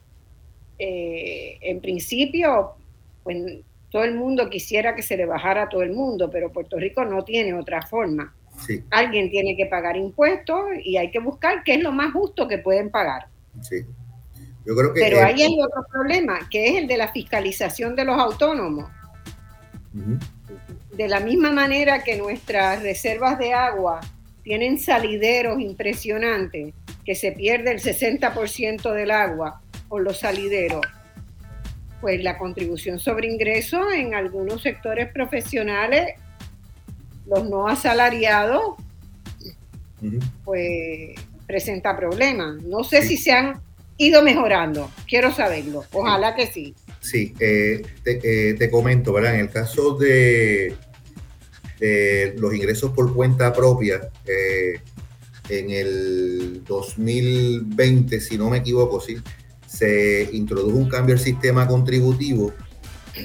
[0.77, 2.73] eh, en principio,
[3.23, 3.37] pues,
[3.93, 7.05] todo el mundo quisiera que se le bajara a todo el mundo, pero Puerto Rico
[7.05, 8.33] no tiene otra forma.
[8.89, 12.57] Alguien tiene que pagar impuestos y hay que buscar qué es lo más justo que
[12.57, 13.27] pueden pagar.
[13.61, 13.85] Sí.
[14.65, 18.05] Yo creo que pero ahí hay otro problema, que es el de la fiscalización de
[18.05, 18.89] los autónomos.
[20.91, 24.01] De la misma manera que nuestras reservas de agua
[24.41, 26.73] tienen salideros impresionantes,
[27.05, 30.81] que se pierde el 60% del agua por los salideros
[32.03, 36.15] pues la contribución sobre ingresos en algunos sectores profesionales,
[37.25, 38.75] los no asalariados,
[40.43, 41.11] pues
[41.47, 42.61] presenta problemas.
[42.61, 43.61] No sé si se han
[43.95, 46.75] ido mejorando, quiero saberlo, ojalá que sí.
[46.99, 49.35] Sí, eh, eh, te, comento, ¿verdad?
[49.35, 50.75] En el caso de,
[51.79, 54.81] de los ingresos por cuenta propia, eh,
[55.47, 59.15] en el 2020, si no me equivoco, sí,
[59.73, 62.53] se introdujo un cambio al sistema contributivo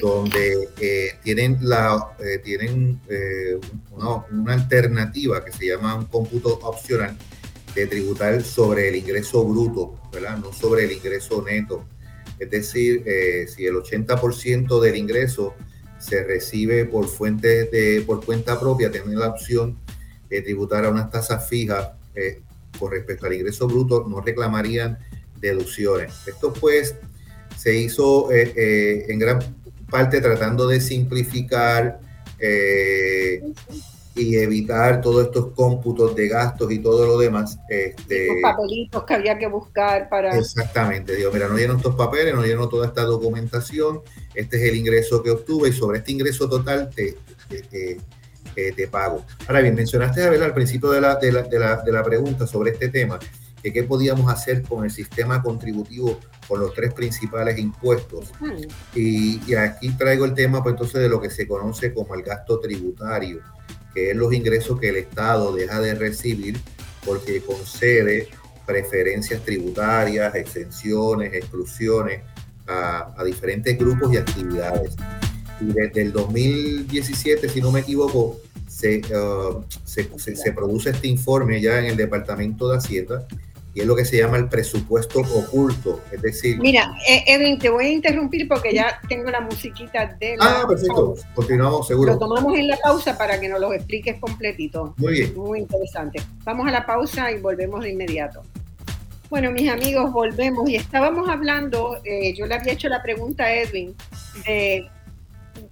[0.00, 3.58] donde eh, tienen, la, eh, tienen eh,
[3.90, 7.16] una, una, alternativa que se llama un cómputo opcional
[7.74, 10.38] de tributar sobre el ingreso bruto, ¿verdad?
[10.38, 11.86] No sobre el ingreso neto.
[12.38, 13.04] Es decir,
[13.48, 15.54] si el 80% del ingreso
[15.98, 19.76] se recibe por fuentes de, por cuenta propia, tienen la opción
[20.28, 21.88] de tributar a unas tasas fijas
[22.78, 24.98] con respecto al ingreso bruto, no reclamarían
[25.40, 26.12] deducciones.
[26.26, 26.94] Esto pues
[27.56, 29.40] se hizo en gran
[29.90, 32.00] parte tratando de simplificar
[32.38, 33.42] eh,
[34.14, 37.58] y evitar todos estos cómputos de gastos y todo lo demás.
[37.68, 40.36] Este, Los papelitos que había que buscar para...
[40.36, 44.00] Exactamente, digo, mira, no lleno estos papeles, no lleno toda esta documentación,
[44.34, 47.16] este es el ingreso que obtuve y sobre este ingreso total te,
[47.48, 48.00] te,
[48.72, 49.24] te, pago.
[49.46, 52.02] Ahora bien, mencionaste, a ver, al principio de la, de la, de, la, de la
[52.02, 53.20] pregunta sobre este tema,
[53.62, 58.32] que qué podíamos hacer con el sistema contributivo con los tres principales impuestos.
[58.94, 62.58] Y, aquí traigo el tema pues entonces de lo que se conoce como el gasto
[62.58, 63.40] tributario,
[63.94, 66.58] que es los ingresos que el Estado deja de recibir
[67.04, 68.28] porque concede
[68.66, 72.22] preferencias tributarias, exenciones, exclusiones
[72.66, 74.94] a, diferentes grupos y actividades.
[75.60, 78.38] Y desde el 2017, si no me equivoco,
[78.68, 83.26] se, uh, se, se, produce este informe ya en el Departamento de Hacienda
[83.78, 86.58] y es lo que se llama el presupuesto oculto, es decir...
[86.58, 90.62] Mira, eh, Edwin, te voy a interrumpir porque ya tengo la musiquita de la...
[90.62, 92.14] Ah, perfecto, continuamos seguro.
[92.14, 94.94] Lo tomamos en la pausa para que nos lo expliques completito.
[94.96, 95.36] Muy bien.
[95.36, 96.20] Muy interesante.
[96.42, 98.42] Vamos a la pausa y volvemos de inmediato.
[99.30, 103.54] Bueno, mis amigos, volvemos y estábamos hablando, eh, yo le había hecho la pregunta a
[103.54, 103.94] Edwin,
[104.44, 104.88] de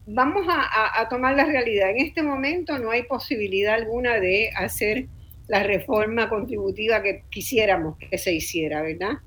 [0.06, 1.90] vamos a, a, tomar la realidad.
[1.90, 5.06] En este momento no hay posibilidad alguna de hacer
[5.48, 9.18] la reforma contributiva que quisiéramos que se hiciera, ¿verdad?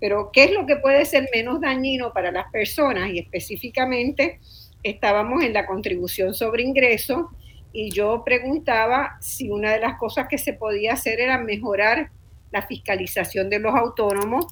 [0.00, 3.10] Pero ¿qué es lo que puede ser menos dañino para las personas?
[3.10, 4.38] Y específicamente
[4.82, 7.26] estábamos en la contribución sobre ingresos
[7.72, 12.10] y yo preguntaba si una de las cosas que se podía hacer era mejorar
[12.50, 14.46] la fiscalización de los autónomos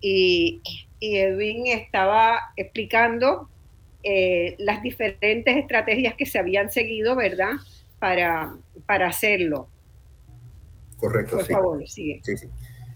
[0.00, 0.62] y,
[1.02, 3.48] Edwin estaba explicando
[4.02, 7.52] eh, las diferentes estrategias que se habían seguido, ¿verdad?
[7.98, 8.54] Para,
[8.84, 9.68] para hacerlo.
[11.00, 12.20] Correcto, Por favor, sigue.
[12.22, 12.48] Sí, sí.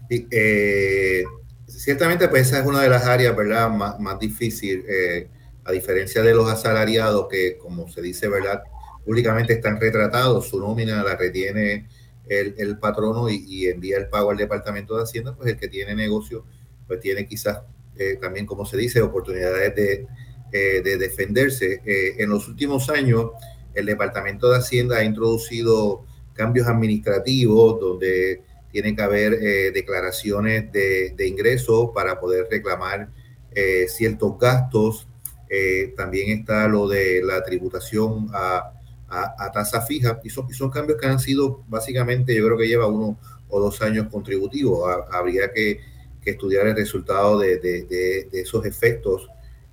[0.09, 1.23] Eh,
[1.67, 5.27] ciertamente, pues esa es una de las áreas, ¿verdad?, más, más difícil, eh,
[5.63, 8.61] a diferencia de los asalariados que, como se dice, ¿verdad?,
[9.03, 11.87] públicamente están retratados, su nómina la retiene
[12.27, 15.95] el, el patrono y, envía el pago al Departamento de Hacienda, pues el que tiene
[15.95, 16.45] negocio,
[16.87, 17.61] pues tiene quizás
[17.97, 20.07] eh, también, como se dice, oportunidades de,
[20.51, 21.81] de defenderse.
[21.85, 23.31] en los últimos años,
[23.73, 31.15] el Departamento de Hacienda ha introducido cambios administrativos donde tiene que haber eh, declaraciones de,
[31.25, 33.09] ingresos para poder reclamar
[33.53, 35.07] eh, ciertos gastos.
[35.49, 38.73] Eh, también está lo de la tributación a,
[39.53, 43.17] tasa fija y son, cambios que han sido básicamente, yo creo que lleva uno
[43.47, 44.91] o dos años contributivos.
[45.09, 45.79] habría que,
[46.25, 49.29] estudiar el resultado de esos efectos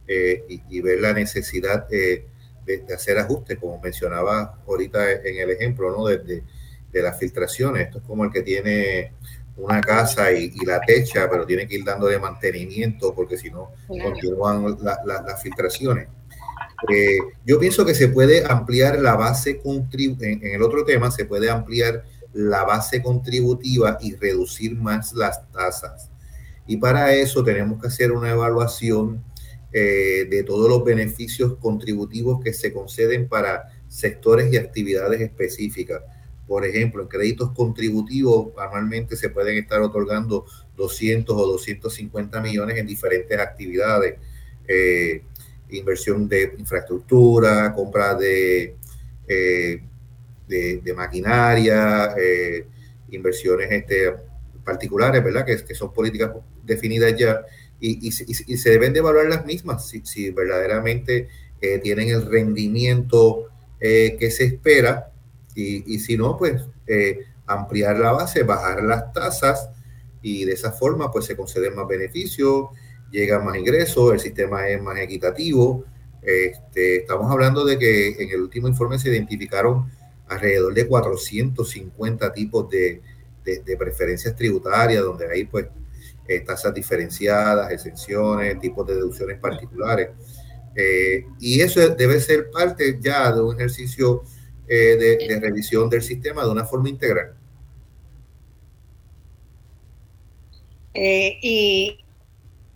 [0.06, 2.26] y, y, ver la necesidad de,
[2.94, 6.06] hacer ajustes, como mencionaba ahorita en el ejemplo, ¿no?
[6.06, 6.42] De,
[6.92, 7.86] de las filtraciones.
[7.86, 9.12] Esto es como el que tiene
[9.56, 14.76] una casa y, la techa, pero tiene que ir dándole mantenimiento porque si no continúan
[14.82, 16.08] las filtraciones.
[16.92, 21.24] Eh, yo pienso que se puede ampliar la base contributiva, en, el otro tema se
[21.24, 26.10] puede ampliar la base contributiva y reducir más las tasas.
[26.66, 29.22] Y para eso tenemos que hacer una evaluación
[29.72, 36.02] eh, de todos los beneficios contributivos que se conceden para sectores y actividades específicas
[36.46, 40.44] por ejemplo, en créditos contributivos anualmente se pueden estar otorgando
[40.76, 44.18] 200 o 250 millones en diferentes actividades.
[44.68, 45.22] Eh,
[45.70, 48.76] inversión de infraestructura, compra de,
[49.26, 49.82] eh,
[50.46, 52.14] de, maquinaria,
[53.08, 54.12] inversiones este,
[54.62, 55.46] particulares, ¿verdad?
[55.46, 57.46] Que, son políticas definidas ya
[57.84, 61.28] y, y, se deben de evaluar las mismas si, verdaderamente
[61.82, 63.48] tienen el rendimiento
[63.80, 65.12] que se espera
[65.54, 69.70] y, si no, pues eh, ampliar la base, bajar las tasas
[70.22, 72.66] y de esa forma pues se conceden más beneficios,
[73.10, 75.84] llegan más ingresos, el sistema es más equitativo.
[76.22, 79.90] Este, estamos hablando de que en el último informe se identificaron
[80.28, 83.02] alrededor de 450 tipos de,
[83.44, 85.66] de, preferencias tributarias, donde hay pues
[86.36, 90.10] eh, tasas diferenciadas, exenciones, tipos de deducciones particulares.
[90.74, 94.22] Eh, y eso debe ser parte ya de un ejercicio
[94.66, 97.34] eh, de, revisión del sistema de una forma integral.
[100.94, 101.98] Y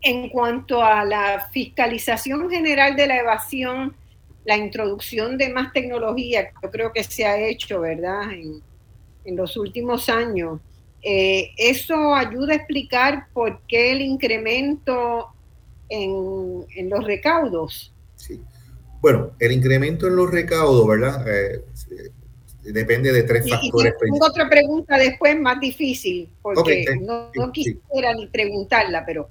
[0.00, 3.94] en cuanto a la fiscalización general de la evasión,
[4.44, 8.22] la introducción de más tecnología, yo creo que se ha hecho, ¿verdad?
[8.32, 10.60] En los últimos años.
[11.02, 15.28] Eh, eso ayuda a explicar por qué el incremento
[15.88, 17.92] en, en los recaudos.
[18.16, 18.40] Sí.
[19.00, 21.24] Bueno, el incremento en los recaudos, ¿verdad?
[21.28, 21.64] Eh,
[22.64, 23.94] depende de tres factores.
[23.94, 29.28] Y tengo otra pregunta después más difícil, porque no, quisiera ni preguntarla, pero...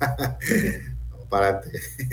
[1.28, 1.60] Para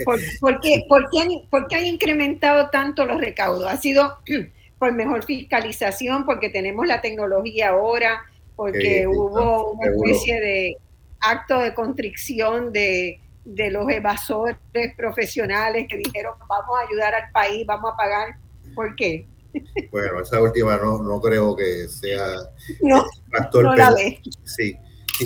[0.04, 3.64] ¿Por, por, qué, por, qué ¿Por qué han incrementado tanto los recaudos?
[3.66, 4.18] ¿Ha sido
[4.78, 8.22] por mejor fiscalización, porque tenemos la tecnología ahora,
[8.56, 10.76] porque hubo una especie de
[11.20, 14.56] acto de constricción de, de los evasores
[14.96, 18.36] profesionales que dijeron vamos a ayudar al país, vamos a pagar.
[18.74, 19.26] ¿Por qué?
[19.90, 22.26] Bueno, esa última no, no creo que sea
[22.82, 23.64] no, factor.
[23.64, 24.20] No la ve.
[24.44, 24.76] Sí.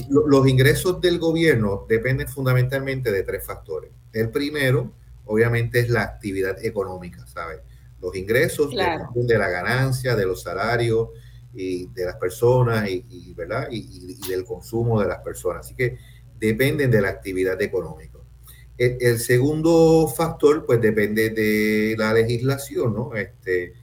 [0.09, 3.91] Los ingresos del gobierno dependen fundamentalmente de tres factores.
[4.13, 4.93] El primero,
[5.25, 7.59] obviamente, es la actividad económica, ¿sabes?
[8.01, 11.09] Los ingresos dependen de la ganancia, de los salarios
[11.55, 13.69] y de las personas y, ¿verdad?
[13.71, 15.67] Y, del consumo de las personas.
[15.67, 15.99] Así que
[16.39, 18.19] dependen de la actividad económica.
[18.79, 23.15] El, segundo factor, pues depende de la legislación, ¿no?
[23.15, 23.75] Este,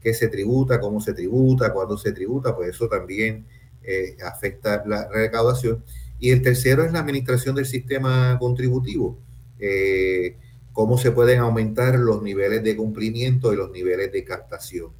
[0.00, 3.46] qué se tributa, cómo se tributa, cuándo se tributa, pues eso también
[3.82, 5.82] eh, afecta la recaudación.
[6.20, 9.18] Y el tercero es la administración del sistema contributivo.
[9.58, 10.36] Eh,
[10.72, 14.90] cómo se pueden aumentar los niveles de cumplimiento y los niveles de captación.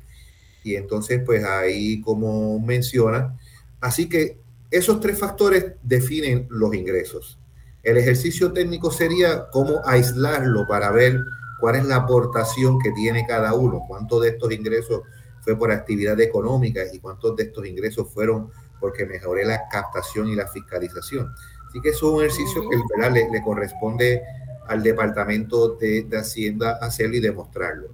[0.64, 3.38] Y entonces, pues ahí, como menciona,
[3.80, 4.38] así que
[4.70, 7.38] esos tres factores definen los ingresos.
[7.82, 11.20] El ejercicio técnico sería cómo aislarlo para ver
[11.60, 15.02] cuál es la aportación que tiene cada uno, cuántos de estos ingresos
[15.42, 18.50] fue por actividad económica y cuántos de estos ingresos fueron
[18.80, 21.32] porque mejoré la captación y la fiscalización.
[21.68, 24.22] Así que eso es un ejercicio que le, le corresponde
[24.66, 27.88] al Departamento de, Hacienda hacerlo y demostrarlo.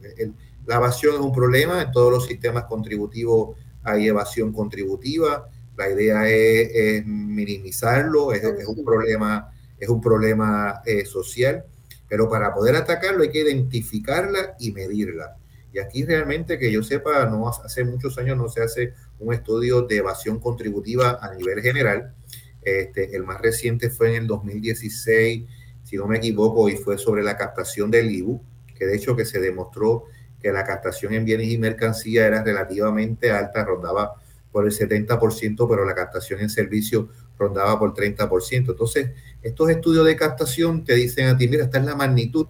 [0.70, 6.28] La evasión es un problema, en todos los sistemas contributivos hay evasión contributiva, la idea
[6.28, 11.64] es, minimizarlo, es, un problema, es un problema eh, social,
[12.08, 15.36] pero para poder atacarlo hay que identificarla y medirla.
[15.72, 19.82] Y aquí realmente que yo sepa, no hace muchos años no se hace un estudio
[19.82, 22.14] de evasión contributiva a nivel general.
[22.62, 25.48] Este, el más reciente fue en el 2016
[25.82, 28.40] si no me equivoco, y fue sobre la captación del IBU,
[28.76, 30.04] que de hecho que se demostró
[30.42, 34.14] que la captación en bienes y mercancías era relativamente alta, rondaba
[34.52, 37.06] por el 70%, pero la captación en servicios
[37.38, 38.70] rondaba por 30%.
[38.70, 39.10] Entonces,
[39.42, 42.46] estos estudios de captación te dicen a ti, mira, esta es la magnitud,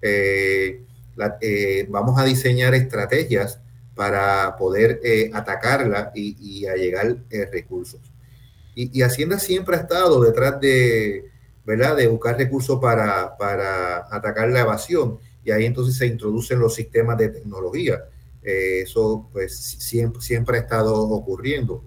[0.00, 0.84] eh,
[1.40, 3.60] eh, vamos a diseñar estrategias
[3.94, 7.16] para poder eh, atacarla y, y, a llegar
[7.52, 8.00] recursos.
[8.74, 11.30] y Hacienda siempre ha estado detrás de,
[11.70, 11.96] ¿verdad?
[11.96, 13.36] De buscar recursos para,
[14.10, 15.18] atacar la evasión.
[15.50, 18.04] Y ahí entonces se introducen los sistemas de tecnología.
[18.40, 21.82] Eh, eso pues siempre, siempre ha estado ocurriendo.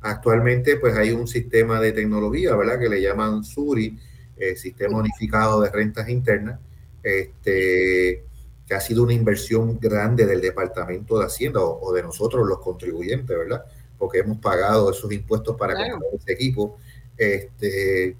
[0.00, 2.80] Actualmente pues hay un sistema de tecnología, ¿verdad?
[2.80, 3.96] Que le llaman SURI,
[4.36, 6.58] eh, Sistema Unificado de Rentas Internas,
[7.00, 8.24] este,
[8.66, 13.38] que ha sido una inversión grande del Departamento de Hacienda o, de nosotros los contribuyentes,
[13.38, 13.64] ¿verdad?
[13.96, 16.76] Porque hemos pagado esos impuestos para comprar ese equipo.
[17.16, 18.16] Este,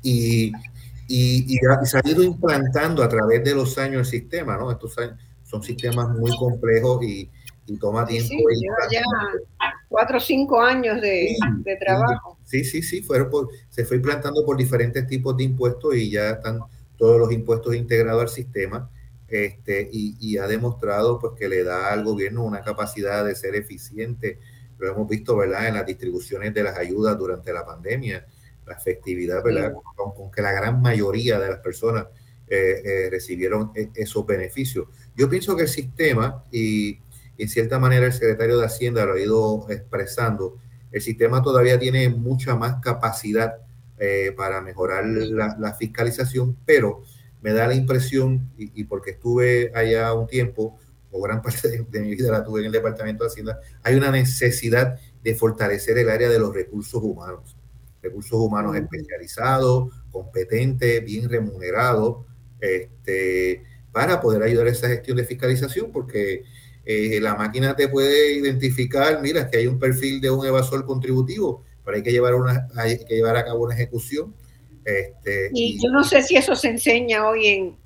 [0.00, 0.52] y,
[1.08, 4.70] y, se ha ido implantando a través de los años el sistema, ¿no?
[4.70, 4.96] Estos
[5.44, 7.30] son sistemas muy complejos y,
[7.80, 8.28] toma tiempo.
[8.28, 9.02] Sí, lleva ya
[9.88, 11.36] cuatro o cinco años de,
[11.80, 12.38] trabajo.
[12.44, 16.60] Sí, sí, sí, fueron se fue implantando por diferentes tipos de impuestos y ya están
[16.96, 18.90] todos los impuestos integrados al sistema.
[19.28, 23.56] Este, y, y, ha demostrado pues que le da al gobierno una capacidad de ser
[23.56, 24.38] eficiente.
[24.78, 28.24] Lo hemos visto, ¿verdad?, en las distribuciones de las ayudas durante la pandemia
[28.66, 29.72] la efectividad, ¿verdad?
[29.94, 32.06] Con, que la gran mayoría de las personas
[32.48, 34.86] eh, eh, recibieron e, esos beneficios.
[35.16, 37.00] Yo pienso que el sistema, y,
[37.38, 40.58] en cierta manera el secretario de Hacienda lo ha ido expresando,
[40.90, 43.56] el sistema todavía tiene mucha más capacidad
[43.98, 47.02] eh, para mejorar la, fiscalización, pero
[47.42, 50.78] me da la impresión, y, porque estuve allá un tiempo,
[51.10, 53.94] o gran parte de, de, mi vida la tuve en el Departamento de Hacienda, hay
[53.94, 57.55] una necesidad de fortalecer el área de los recursos humanos
[58.06, 62.24] recursos humanos especializados, competentes, bien remunerados,
[62.60, 63.62] este,
[63.92, 66.44] para poder ayudar a esa gestión de fiscalización, porque
[66.84, 71.64] eh, la máquina te puede identificar, mira, que hay un perfil de un evasor contributivo,
[71.84, 74.34] pero hay que llevar, una, hay que llevar a cabo una ejecución.
[74.84, 77.76] Este, y, yo no sé si eso se enseña hoy en,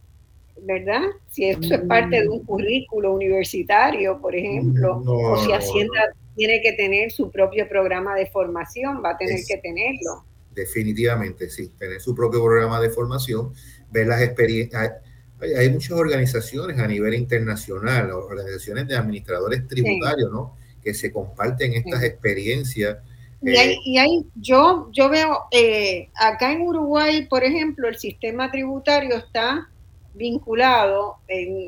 [0.63, 1.03] ¿verdad?
[1.31, 6.73] Si eso es parte de un currículo universitario, por ejemplo, o si Hacienda tiene que
[6.73, 10.25] tener su propio programa de formación, va a tener que tenerlo.
[10.55, 13.53] definitivamente, sí, tener su propio programa de formación,
[13.91, 14.91] ver las experiencias.
[15.39, 20.57] Hay, muchas organizaciones a nivel internacional, organizaciones de administradores tributarios, ¿no?
[20.83, 22.97] Que se comparten estas experiencias.
[23.43, 28.51] Y, hay, y hay, yo, yo veo, eh, acá en Uruguay, por ejemplo, el sistema
[28.51, 29.69] tributario está
[30.15, 31.19] vinculado,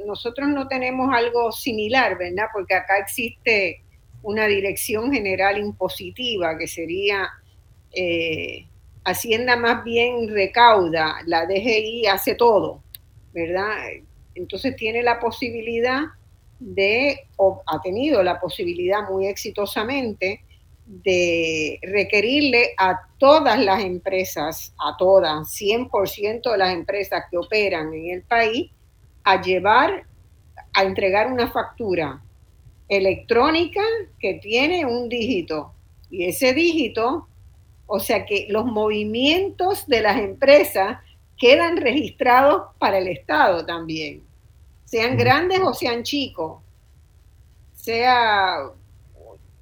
[0.07, 2.47] nosotros no tenemos algo similar, ¿verdad?
[2.55, 3.82] Porque acá existe
[4.23, 7.29] una dirección general impositiva que sería
[7.93, 8.67] eh,
[9.05, 12.85] Hacienda más bien recauda, la DGI hace todo,
[13.33, 13.75] ¿verdad?
[14.37, 16.03] Entonces tiene la posibilidad
[16.61, 20.45] de, o ha tenido la posibilidad muy exitosamente
[20.87, 28.11] de requerirle a todas las empresas, a todas, 100% de las empresas que operan en
[28.11, 28.71] el país,
[29.25, 30.05] a llevar,
[30.75, 32.23] a entregar una factura
[32.97, 33.83] electrónica
[34.19, 35.73] que tiene un dígito.
[36.11, 37.27] Y ese dígito,
[37.87, 40.99] o sea que los movimientos de las empresas
[41.39, 44.23] quedan registrados para el Estado también,
[44.85, 46.61] sean grandes o sean chicos,
[47.75, 48.71] sea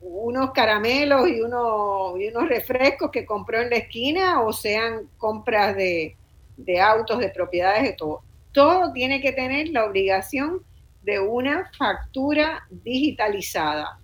[0.00, 5.76] unos caramelos y unos, y unos refrescos que compró en la esquina o sean compras
[5.76, 6.16] de,
[6.56, 8.22] de autos, de propiedades, de todo.
[8.52, 10.62] Todo tiene que tener la obligación
[11.02, 13.98] de una factura digitalizada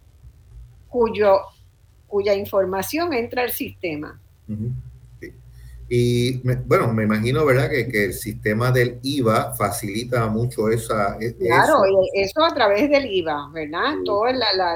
[0.88, 1.38] cuyo,
[2.06, 4.20] cuya información entra al sistema.
[5.88, 11.16] Y bueno, me imagino, ¿verdad?, que, el sistema del IVA facilita mucho esa.
[11.20, 11.82] E, claro,
[12.14, 12.42] eso.
[12.42, 13.94] a través del IVA, ¿verdad?
[14.04, 14.24] Todo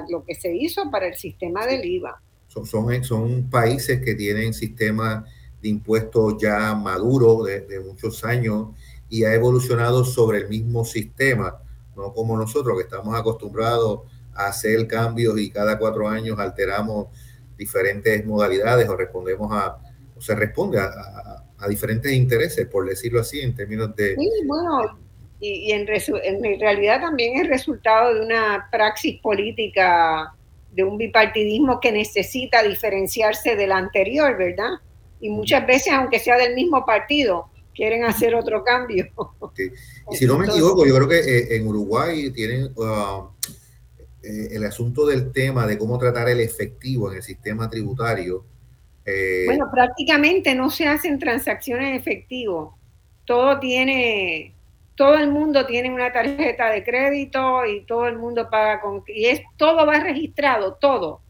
[0.08, 2.20] lo que se hizo para el sistema del IVA.
[2.46, 5.24] Son, son, son, países que tienen sistemas
[5.60, 8.68] de impuestos ya maduros desde muchos años
[9.08, 11.58] y ha evolucionado sobre el mismo sistema,
[11.96, 14.02] no como nosotros que estamos acostumbrados
[14.34, 17.08] a hacer cambios y cada cuatro años alteramos
[17.56, 19.78] diferentes modalidades o respondemos a
[20.20, 24.14] se responde a, diferentes intereses, por decirlo así, en términos de...
[24.16, 24.98] Sí, bueno,
[25.40, 30.34] y, en, en, realidad también es resultado de una praxis política,
[30.72, 34.70] de un bipartidismo que necesita diferenciarse del anterior, ¿verdad?
[35.20, 39.06] Y muchas veces, aunque sea del mismo partido, quieren hacer otro cambio.
[40.10, 43.28] Y si no me equivoco, yo creo que eh, en Uruguay tienen uh,
[44.22, 48.44] eh, el asunto del tema de cómo tratar el efectivo en el sistema tributario
[49.04, 52.78] eh, bueno, prácticamente no se hacen transacciones en efectivo.
[53.24, 54.54] Todo tiene,
[54.94, 59.26] todo el mundo tiene una tarjeta de crédito y todo el mundo paga con y
[59.26, 61.22] es todo va registrado, todo.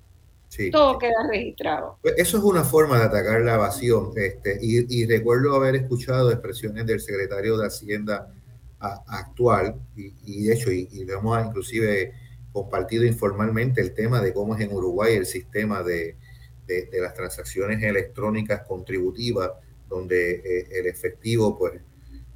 [0.73, 1.99] Todo queda registrado.
[2.03, 4.11] Pues eso es una forma de atacar la evasión.
[4.17, 8.35] Este, y, recuerdo haber escuchado expresiones del secretario de Hacienda
[8.81, 12.15] actual, y, de hecho, y, y lo hemos inclusive
[12.53, 16.17] compartido informalmente el tema de cómo es en Uruguay el sistema de,
[16.67, 19.51] de, las transacciones electrónicas contributivas,
[19.89, 21.81] donde eh, el efectivo pues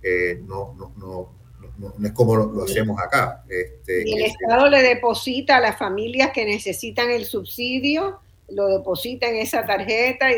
[0.03, 1.33] eh, no, no, no,
[1.79, 3.45] no, es como lo, hacemos acá.
[3.49, 9.37] Este, el Estado le deposita a las familias que necesitan el subsidio, lo deposita en
[9.37, 10.31] esa tarjeta.
[10.31, 10.37] Y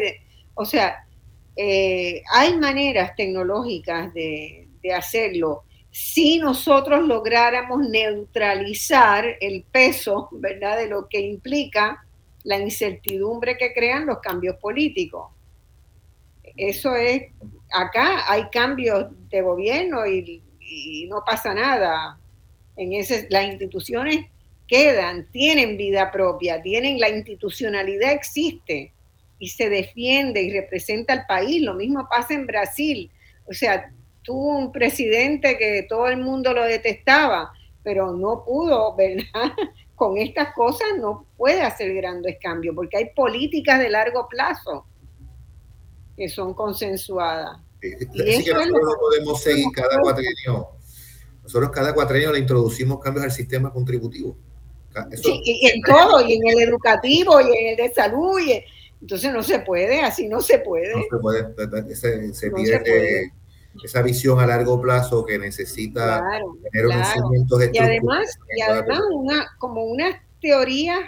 [0.55, 1.07] o sea,
[1.57, 5.65] eh, hay maneras tecnológicas de, de hacerlo
[5.97, 12.05] si nosotros lográramos neutralizar el peso, ¿verdad?, de lo que implica
[12.45, 15.33] la incertidumbre que crean los cambios políticos.
[16.55, 17.23] Eso es,
[17.73, 20.43] acá hay cambios de gobierno y,
[21.09, 22.19] no pasa nada.
[22.77, 24.27] En ese, las instituciones
[24.69, 28.93] quedan, tienen vida propia, tienen la institucionalidad existe
[29.39, 31.63] y se defiende y representa al país.
[31.63, 33.11] Lo mismo pasa en Brasil.
[33.49, 33.91] O sea,
[34.27, 39.25] tuvo un presidente que todo el mundo lo detestaba, pero no pudo, ¿verdad?
[39.95, 44.85] con estas cosas no puede hacer grandes cambios, porque hay políticas de largo plazo
[46.17, 47.59] que son consensuadas.
[47.81, 50.69] y eso que nosotros no podemos seguir cada cuatrienio.
[51.43, 54.37] Nosotros cada cuatrienio le introducimos cambios al sistema contributivo.
[55.23, 58.65] y en todo, y en el educativo, y en el de salud, y
[59.01, 60.95] entonces no se puede, así no se puede.
[60.97, 63.33] No se puede, se, se pide
[63.85, 66.23] esa visión a largo plazo que necesita
[66.73, 71.01] tener unos cimientos Y además, y además una, como unas teorías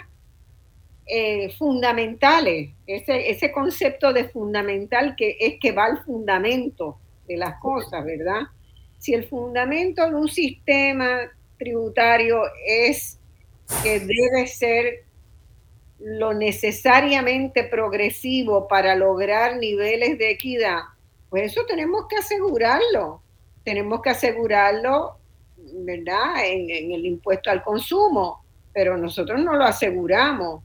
[1.05, 7.59] eh, fundamentales, ese, ese concepto de fundamental que es que va al fundamento de las
[7.59, 8.41] cosas, ¿verdad?
[8.97, 13.19] Si el fundamento de un sistema tributario es
[13.83, 15.05] que debe ser
[15.99, 20.79] lo necesariamente progresivo para lograr niveles de equidad,
[21.29, 23.21] pues eso tenemos que asegurarlo.
[23.63, 25.17] Tenemos que asegurarlo,
[25.57, 26.45] ¿verdad?
[26.45, 28.43] En, el impuesto al consumo,
[28.73, 30.63] pero nosotros no lo aseguramos.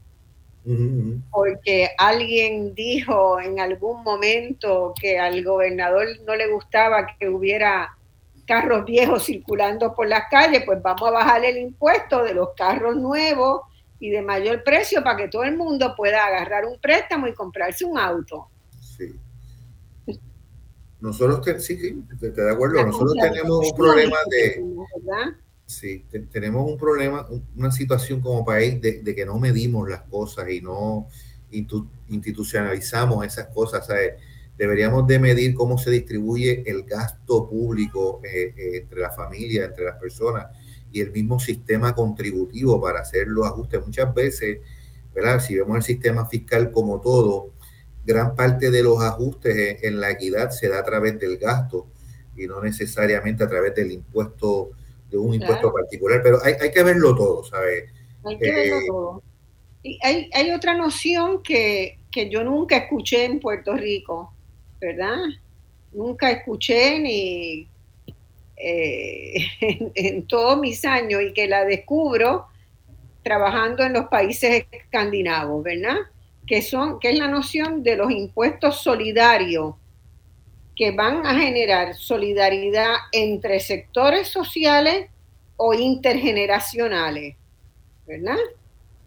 [1.29, 7.95] porque alguien dijo en algún momento que al gobernador no le gustaba que hubiera
[8.47, 12.95] carros viejos circulando por las calles, pues vamos a bajar el impuesto de los carros
[12.95, 13.61] nuevos
[13.99, 17.85] y de mayor precio para que todo el mundo pueda agarrar un préstamo y comprarse
[17.85, 18.49] un auto.
[20.99, 24.63] Nosotros, sí, sí, estoy de acuerdo, nosotros tenemos un problema de...
[25.67, 30.61] Sí, tenemos un problema, una situación como país de, que no medimos las cosas y
[30.61, 31.07] no
[31.49, 33.87] institucionalizamos esas cosas.
[34.57, 39.85] Deberíamos de medir cómo se distribuye el gasto público eh, eh, entre la familia, entre
[39.85, 40.47] las personas
[40.91, 43.85] y el mismo sistema contributivo para hacer los ajustes.
[43.85, 44.59] Muchas veces,
[45.13, 45.41] ¿verdad?
[45.41, 47.54] Si vemos el sistema fiscal como todo,
[48.05, 51.87] gran parte de los ajustes en, la equidad se da a través del gasto
[52.35, 54.71] y no necesariamente a través del impuesto
[55.09, 57.85] de un impuesto particular, pero hay, hay, que verlo todo, ¿sabes?
[58.23, 59.23] Hay que verlo eh, todo.
[59.83, 64.33] Y hay, hay otra noción que, que, yo nunca escuché en Puerto Rico,
[64.81, 65.17] ¿verdad?
[65.93, 67.69] Nunca escuché ni
[68.57, 69.47] eh,
[69.95, 72.47] en, todos mis años y que la descubro
[73.23, 75.97] trabajando en los países escandinavos, ¿verdad?
[76.47, 79.75] Que, son, que es la noción de los impuestos solidarios
[80.75, 85.09] que van a generar solidaridad entre sectores sociales
[85.57, 87.35] o intergeneracionales,
[88.05, 88.37] ¿verdad?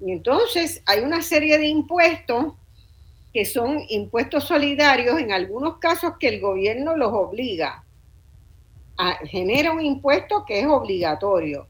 [0.00, 2.54] Y entonces hay una serie de impuestos
[3.32, 7.84] que son impuestos solidarios, en algunos casos que el gobierno los obliga.
[8.96, 11.66] A, genera un impuesto que es obligatorio.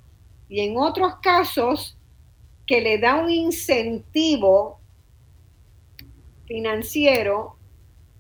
[0.49, 1.97] Y en otros casos
[2.67, 4.78] que le da un incentivo
[6.49, 7.57] financiero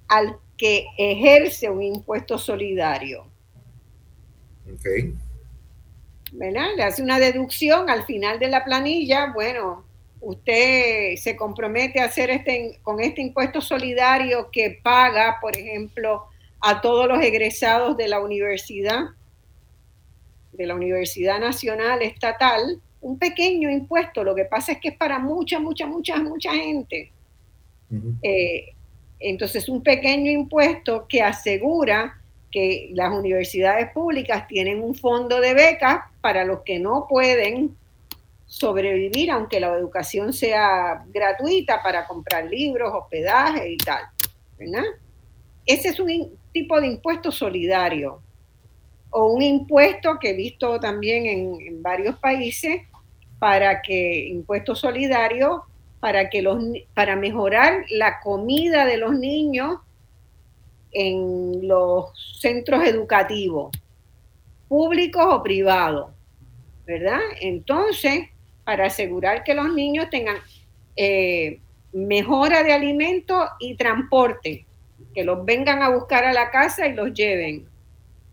[0.06, 3.26] al que ejerce un impuesto solidario.
[4.70, 4.86] Ok.
[6.32, 6.68] ¿Verdad?
[6.76, 9.32] Le hace una deducción al final de la planilla.
[9.32, 9.84] Bueno,
[10.20, 16.26] usted se compromete a hacer este, con este impuesto solidario que paga, por ejemplo,
[16.60, 19.10] a todos los egresados de la universidad,
[20.52, 24.24] de la Universidad Nacional Estatal, un pequeño impuesto.
[24.24, 27.12] Lo que pasa es que es para mucha, mucha, mucha, mucha gente.
[29.20, 32.20] Entonces, un pequeño impuesto que asegura
[32.50, 37.76] que las universidades públicas tienen un fondo de becas para los que no pueden
[38.46, 44.02] sobrevivir, aunque la educación sea gratuita para comprar libros, hospedaje y tal.
[44.58, 44.84] ¿verdad?
[45.66, 48.22] Ese es un tipo de impuesto solidario
[49.10, 52.82] o un impuesto que he visto también en, en varios países
[53.38, 55.64] para que impuesto solidario
[56.00, 56.62] para, que los,
[56.94, 59.78] para mejorar la comida de los niños
[60.92, 63.76] en los centros educativos,
[64.68, 66.10] públicos o privados,
[66.86, 67.20] ¿verdad?
[67.40, 68.28] Entonces,
[68.64, 70.36] para asegurar que los niños tengan
[70.96, 71.60] eh,
[71.92, 74.66] mejora de alimento y transporte,
[75.14, 77.66] que los vengan a buscar a la casa y los lleven.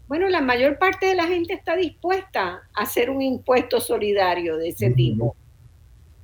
[0.08, 4.70] Bueno, la mayor parte de la gente está dispuesta a hacer un impuesto solidario de
[4.70, 5.36] ese tipo.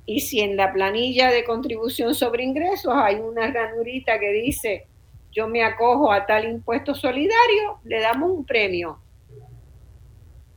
[0.04, 4.86] Y si en la planilla de contribución sobre ingresos hay una ranurita que dice
[5.32, 8.98] yo me acojo a tal impuesto solidario, le damos un premio.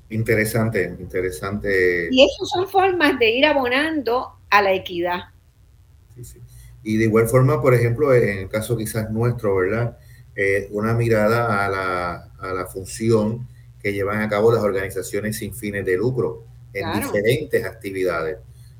[0.09, 2.09] Interesante, interesante.
[2.11, 5.21] Y esas son formas de ir abonando a la equidad.
[6.83, 9.97] Y de igual forma, por ejemplo, en el caso quizás nuestro, ¿verdad?
[10.35, 13.47] Eh, una mirada a la, a la, función
[13.81, 16.43] que llevan a cabo las organizaciones sin fines de lucro
[16.73, 18.37] en diferentes actividades.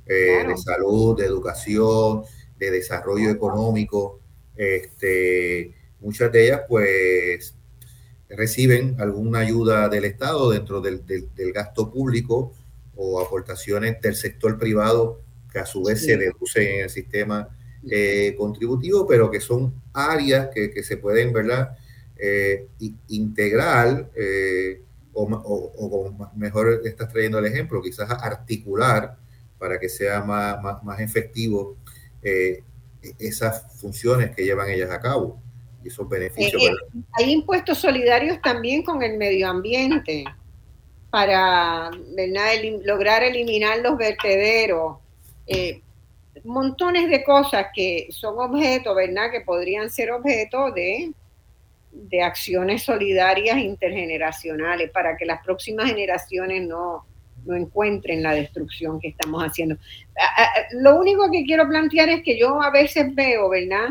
[0.08, 2.24] Eh, de salud, de educación,
[2.60, 4.20] de desarrollo económico.
[4.56, 7.56] Este, muchas de ellas pues
[8.30, 11.04] reciben alguna ayuda del Estado dentro del,
[11.54, 12.54] gasto público
[12.96, 15.22] o aportaciones del sector privado
[15.52, 17.50] que a su vez se deducen en el sistema
[17.90, 21.78] eh, contributivo, pero que son áreas que, se pueden, ¿verdad?
[22.18, 22.68] Eh,
[23.08, 24.12] integrar,
[25.14, 29.18] o, o, mejor estás trayendo el ejemplo, quizás articular
[29.58, 31.78] para que sea más, más, efectivo
[32.22, 32.64] eh,
[33.20, 35.40] esas funciones que llevan ellas a cabo
[35.84, 36.62] y esos beneficios.
[36.62, 40.26] Eh, eh, hay impuestos solidarios también con el medio ambiente
[41.10, 41.92] para
[42.84, 44.98] lograr eliminar los vertederos.
[46.44, 49.32] montones de cosas que son objetos, ¿verdad?
[49.32, 51.14] Que podrían ser objeto de,
[51.92, 57.06] de acciones solidarias intergeneracionales para que las próximas generaciones no,
[57.46, 59.78] no encuentren la destrucción que estamos haciendo.
[60.74, 63.90] Lo único que quiero plantear es que yo a veces veo, ¿verdad?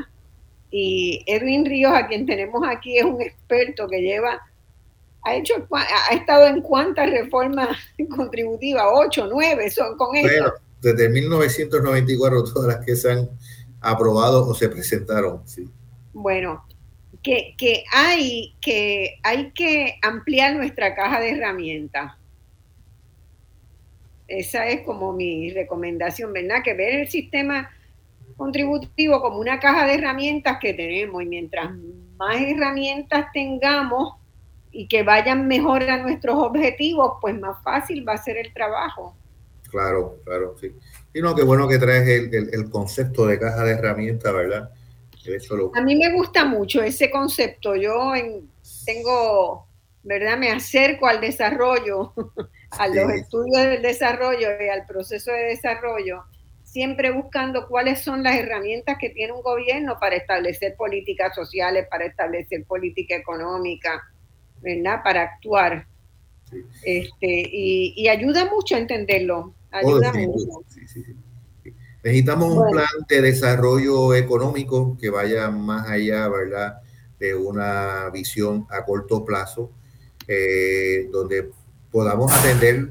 [0.70, 4.40] Y Edwin Ríos, a quien tenemos aquí, es un experto que lleva,
[5.22, 7.78] ha hecho, ha estado en cuántas reformas
[8.16, 10.52] contributivas, ocho, nueve, son con esto.
[10.80, 13.28] desde 1994 todas las que se han
[13.80, 15.42] aprobados o se presentaron.
[15.46, 15.68] Sí.
[16.12, 16.64] Bueno,
[17.22, 22.12] que, que, hay, que hay que ampliar nuestra caja de herramientas.
[24.26, 26.62] Esa es como mi recomendación, ¿verdad?
[26.64, 27.70] Que ver el sistema
[28.36, 31.70] contributivo como una caja de herramientas que tenemos y mientras
[32.16, 34.14] más herramientas tengamos
[34.70, 39.16] y que vayan mejor a nuestros objetivos, pues más fácil va a ser el trabajo.
[39.70, 40.72] Claro, claro, sí.
[41.12, 44.70] Y no, qué bueno que traes el, concepto de caja de herramientas, ¿verdad?
[45.74, 47.74] A mí me gusta mucho ese concepto.
[47.76, 48.12] Yo
[48.84, 49.66] tengo,
[50.02, 50.36] ¿verdad?
[50.36, 52.12] Me acerco al desarrollo,
[52.78, 56.24] a los estudios del desarrollo y al proceso de desarrollo
[56.74, 62.04] siempre buscando cuáles son las herramientas que tiene un gobierno para establecer políticas sociales, para
[62.04, 64.02] establecer política económica,
[64.60, 65.00] ¿verdad?
[65.04, 65.86] Para actuar.
[66.82, 69.54] Este, y, ayuda mucho a entenderlo.
[69.70, 70.64] Ayuda mucho.
[72.02, 76.80] Necesitamos un plan de desarrollo económico que vaya más allá, ¿verdad?
[77.20, 79.70] De una visión a corto plazo,
[80.26, 81.52] eh, donde
[81.94, 82.90] podamos atender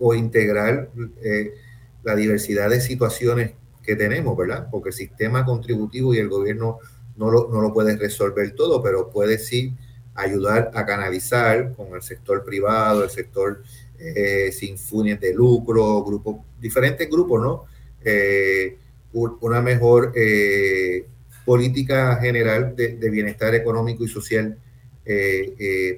[0.00, 0.90] o integrar
[1.22, 1.54] eh,
[2.02, 3.52] la diversidad de situaciones
[3.84, 4.66] que tenemos, ¿verdad?
[4.68, 6.80] Porque el sistema contributivo y el gobierno
[7.16, 9.76] no lo, no lo puede resolver todo, pero puede sí
[10.16, 13.62] ayudar a canalizar con el sector privado, el sector
[13.96, 17.64] eh, sin fines de lucro, grupos, diferentes grupos, ¿no?
[18.02, 18.76] Eh,
[19.12, 21.06] una mejor eh,
[21.44, 24.58] política general de, de, bienestar económico y social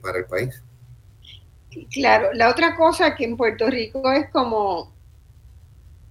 [0.03, 0.63] para el país.
[1.87, 4.93] Claro, la otra cosa que en Puerto Rico es como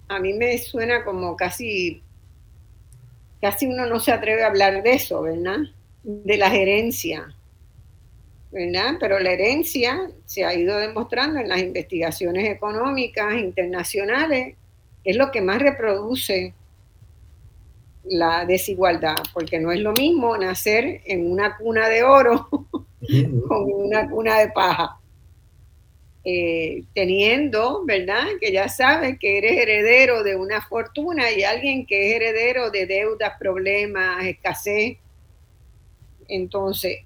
[0.08, 2.02] a mí me suena como casi,
[3.40, 5.58] casi uno no se atreve a hablar de eso, ¿verdad?
[6.02, 7.34] De la gerencia,
[8.50, 8.94] ¿verdad?
[8.98, 14.56] Pero la herencia se ha ido demostrando en las investigaciones económicas internacionales,
[15.04, 16.54] es lo que más reproduce
[18.04, 22.48] la desigualdad, porque no es lo mismo nacer en una cuna de oro
[23.48, 24.98] con una cuna de paja.
[26.24, 28.24] Eh, teniendo, ¿verdad?
[28.40, 32.86] Que ya sabes que eres heredero de una fortuna y alguien que es heredero de
[32.86, 34.98] deudas, problemas, escasez.
[36.26, 36.98] Entonces,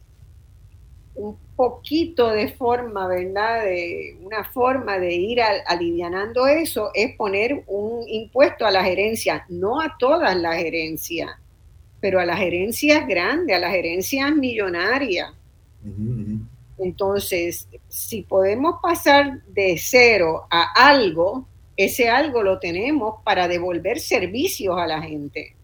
[1.14, 3.64] un poquito de forma, ¿verdad?
[3.64, 9.80] De una forma de ir alivianando eso es poner un impuesto a las herencias, no
[9.80, 11.30] a todas las herencias,
[12.00, 15.32] pero a las herencias grandes, a las herencias millonarias.
[16.82, 21.46] Entonces, si podemos pasar de cero a algo,
[21.76, 25.54] ese algo lo tenemos para devolver servicios a la gente.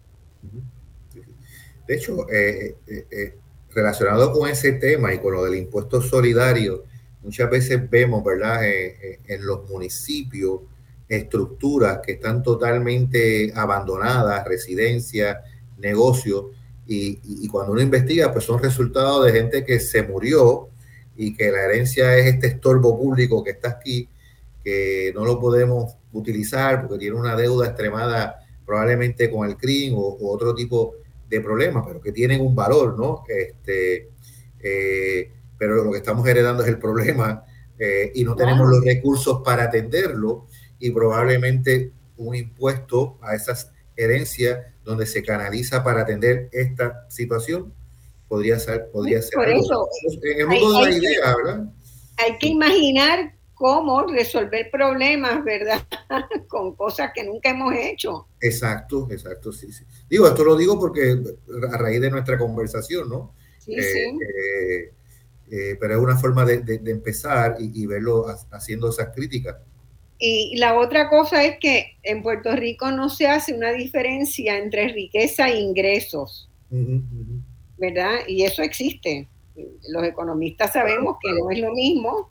[1.86, 3.34] De hecho, eh, eh, eh,
[3.70, 6.84] relacionado con ese tema y con lo del impuesto solidario,
[7.22, 10.60] muchas veces vemos, ¿verdad?, en los municipios
[11.08, 15.38] estructuras que están totalmente abandonadas, residencias,
[15.78, 16.46] negocios,
[16.86, 20.70] y, y, cuando uno investiga, pues son resultados de gente que se murió
[21.18, 24.08] y que la herencia es este estorbo público que está aquí,
[24.62, 30.16] que no lo podemos utilizar porque tiene una deuda extremada probablemente con el crimen o,
[30.20, 30.94] otro tipo
[31.28, 33.24] de problemas, pero que tienen un valor, ¿no?
[33.28, 34.10] Este,
[34.60, 37.44] eh, pero lo que estamos heredando es el problema
[37.76, 40.46] eh, y no tenemos los recursos para atenderlo
[40.78, 47.74] y probablemente un impuesto a esas herencias donde se canaliza para atender esta situación
[48.28, 49.34] podría ser, podría ser.
[49.34, 49.88] Por eso,
[50.22, 51.64] en el mundo hay, de la idea, ¿verdad?
[52.18, 55.84] Hay que imaginar cómo resolver problemas, ¿verdad?
[56.48, 58.28] Con cosas que nunca hemos hecho.
[58.40, 59.84] Exacto, exacto, sí, sí.
[60.08, 61.18] Digo, esto lo digo porque
[61.72, 63.34] a raíz de nuestra conversación, ¿no?
[63.58, 64.00] Sí, eh, sí.
[64.00, 64.92] Eh,
[65.50, 69.56] eh, pero es una forma de, de, empezar y, y, verlo haciendo esas críticas.
[70.18, 74.88] Y la otra cosa es que en Puerto Rico no se hace una diferencia entre
[74.88, 76.50] riqueza e ingresos.
[77.78, 78.20] ¿Verdad?
[78.26, 79.28] Y eso existe.
[79.88, 82.30] Los economistas sabemos que no es lo mismo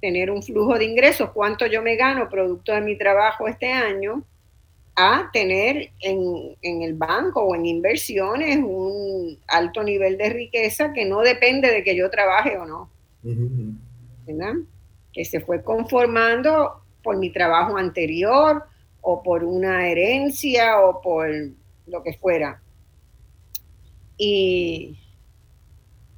[0.00, 4.22] tener un flujo de ingresos, cuánto yo me gano producto de mi trabajo este año,
[4.94, 11.20] a tener en, el banco o en inversiones un alto nivel de riqueza que no
[11.20, 12.90] depende de que yo trabaje o no.
[14.26, 14.54] ¿verdad?
[15.12, 18.64] Que se fue conformando por mi trabajo anterior
[19.00, 21.28] o por una herencia o por
[21.86, 22.60] lo que fuera.
[24.18, 24.98] Y,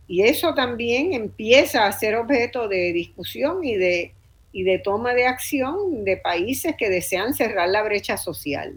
[0.08, 4.12] eso también empieza a ser objeto de discusión y de,
[4.50, 8.76] y de toma de acción de países que desean cerrar la brecha social.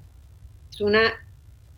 [0.70, 1.12] Es una,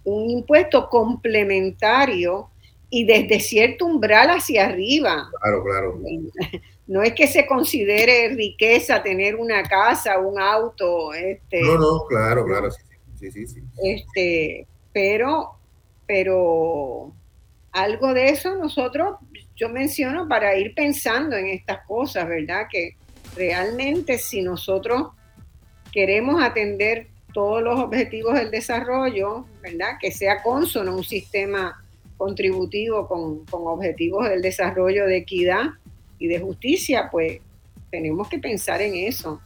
[0.04, 2.50] un impuesto complementario
[2.90, 5.30] y desde cierto umbral hacia arriba.
[5.42, 6.02] Claro, claro.
[6.88, 11.16] No es que se considere riqueza tener una casa, un auto.
[11.16, 13.60] Este, no, no, claro, claro, sí, sí, sí.
[13.82, 15.56] Este, pero
[16.06, 17.14] pero
[17.76, 19.18] algo de eso nosotros,
[19.56, 22.68] yo menciono para ir pensando en estas cosas, ¿verdad?
[22.72, 22.96] Que
[23.36, 25.10] realmente si nosotros
[25.92, 29.98] queremos atender todos los objetivos del desarrollo, ¿verdad?
[30.00, 31.84] Que sea consono un sistema
[32.16, 35.66] contributivo con, con objetivos del desarrollo de equidad
[36.18, 37.42] y de justicia, pues
[37.92, 39.42] tenemos que pensar en eso.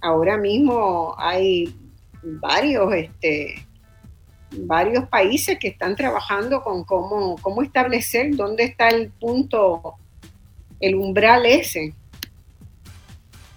[0.00, 1.74] Ahora mismo hay
[2.22, 3.65] varios, este,
[4.50, 9.94] varios países que están trabajando con cómo, cómo establecer dónde está el punto,
[10.80, 11.92] el umbral ese.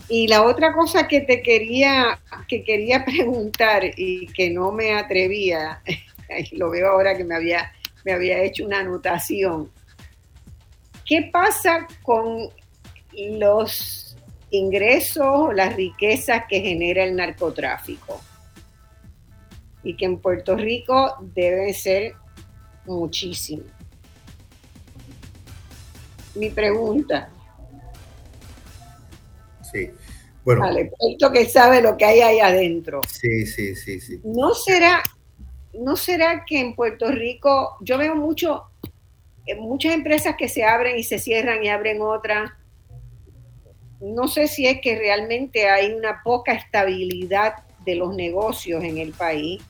[0.08, 5.82] Y la otra cosa que te quería, que quería preguntar y que no me atrevía,
[6.52, 7.72] lo veo ahora que me había,
[8.04, 9.72] me había hecho una anotación.
[11.06, 12.50] ¿Qué pasa con
[13.14, 14.16] los
[14.52, 18.22] ingresos, las riquezas que genera el narcotráfico?
[19.84, 22.14] Y que en Puerto Rico deben ser
[22.86, 23.64] muchísimo.
[26.36, 27.30] Mi pregunta.
[29.72, 29.92] Sí.
[30.44, 30.62] Bueno.
[30.62, 33.02] Vale, esto que sabe lo que hay ahí adentro.
[33.08, 34.20] Sí, sí, sí, sí.
[34.24, 35.04] ¿No será,
[35.74, 38.64] no será que en Puerto Rico, yo veo mucho,
[39.46, 42.52] eh, muchas empresas que se abren y se cierran y abren otras?
[44.00, 49.12] No sé si es que realmente hay una poca estabilidad de los negocios en el
[49.14, 49.62] país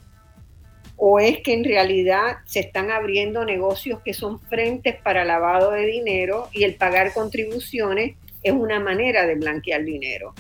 [1.02, 5.86] o es que en realidad se están abriendo negocios que son frentes para lavado de
[5.86, 10.34] dinero y el pagar contribuciones es una manera de blanquear dinero.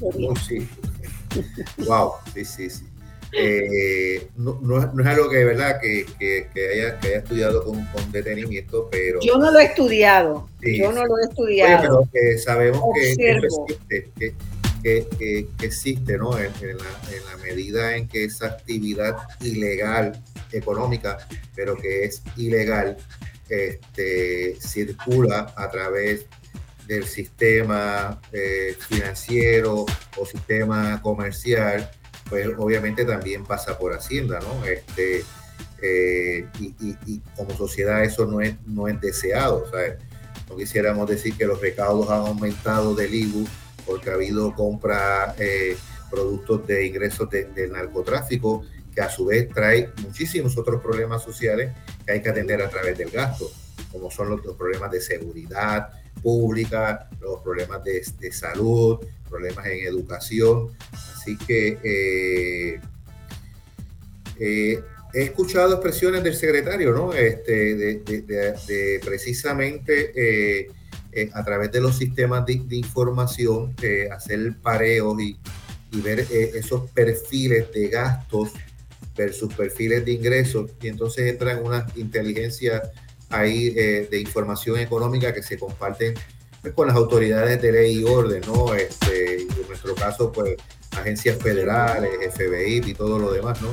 [0.00, 0.68] Oh, sí.
[1.86, 2.84] wow, sí, sí, sí.
[3.34, 5.80] Eh, no, no, es algo que, ¿verdad?
[5.80, 9.20] Que, que, haya, que haya, estudiado con, con, detenimiento, pero...
[9.22, 12.06] Yo no lo he estudiado, yo no lo he estudiado.
[12.12, 14.34] pero sabemos que, existe, que,
[14.84, 16.38] existe, ¿no?
[16.38, 20.22] En, la, medida en que esa actividad ilegal
[20.52, 21.18] económica,
[21.54, 22.96] pero que es ilegal,
[23.48, 26.26] este, circula a través
[26.86, 29.86] del sistema eh, financiero
[30.16, 31.90] o sistema comercial,
[32.28, 34.64] pues obviamente también pasa por Hacienda, ¿no?
[34.64, 35.24] Este,
[35.82, 39.66] eh, y, como sociedad eso no es, no es deseado,
[40.48, 43.46] No quisiéramos decir que los recaudos han aumentado del IBU
[43.86, 45.76] porque ha habido compra eh,
[46.10, 48.62] productos de ingresos del narcotráfico
[48.94, 51.72] que a su vez trae muchísimos otros problemas sociales
[52.04, 53.50] que hay que atender a través del gasto,
[53.90, 55.88] como son los, problemas de seguridad
[56.22, 58.98] pública, los problemas de, salud,
[59.28, 60.76] problemas en educación.
[60.92, 62.80] Así que eh,
[64.38, 64.82] eh,
[65.14, 67.12] he escuchado expresiones del secretario, ¿no?
[67.12, 70.68] Este, de, precisamente eh,
[71.34, 73.74] a través de los sistemas de, información,
[74.10, 75.36] hacer pareos y,
[75.92, 78.52] y ver esos perfiles de gastos
[79.16, 82.82] versus perfiles de ingresos y entonces entran una inteligencia
[83.28, 86.14] ahí eh, de información económica que se comparten
[86.60, 88.74] pues, con las autoridades de ley y orden, ¿no?
[88.74, 90.56] Este, en nuestro caso, pues
[90.96, 93.68] agencias federales, FBI y todo lo demás, ¿no?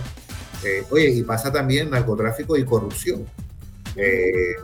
[0.64, 3.26] Eh, oye, y pasa también narcotráfico y corrupción,
[3.96, 4.56] eh,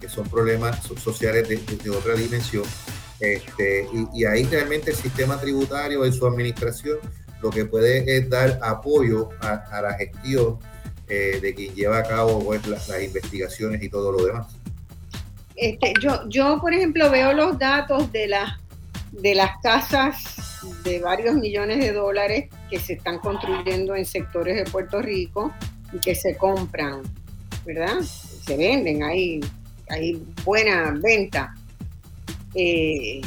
[0.00, 2.64] que son problemas sociales de, otra dimensión.
[3.20, 6.98] Este, y, ahí realmente el sistema tributario en su administración
[7.42, 10.58] lo que puede es dar apoyo a, la gestión
[11.08, 14.46] eh, de quien lleva a cabo pues, las, investigaciones y todo lo demás.
[15.56, 18.60] Este, yo, yo, por ejemplo, veo los datos de, la,
[19.12, 24.70] de las casas de varios millones de dólares que se están construyendo en sectores de
[24.70, 25.52] Puerto Rico
[25.92, 27.02] y que se compran,
[27.64, 28.00] ¿verdad?
[28.00, 29.40] Se venden, hay,
[29.90, 31.54] hay buena venta.
[32.54, 33.20] Eh,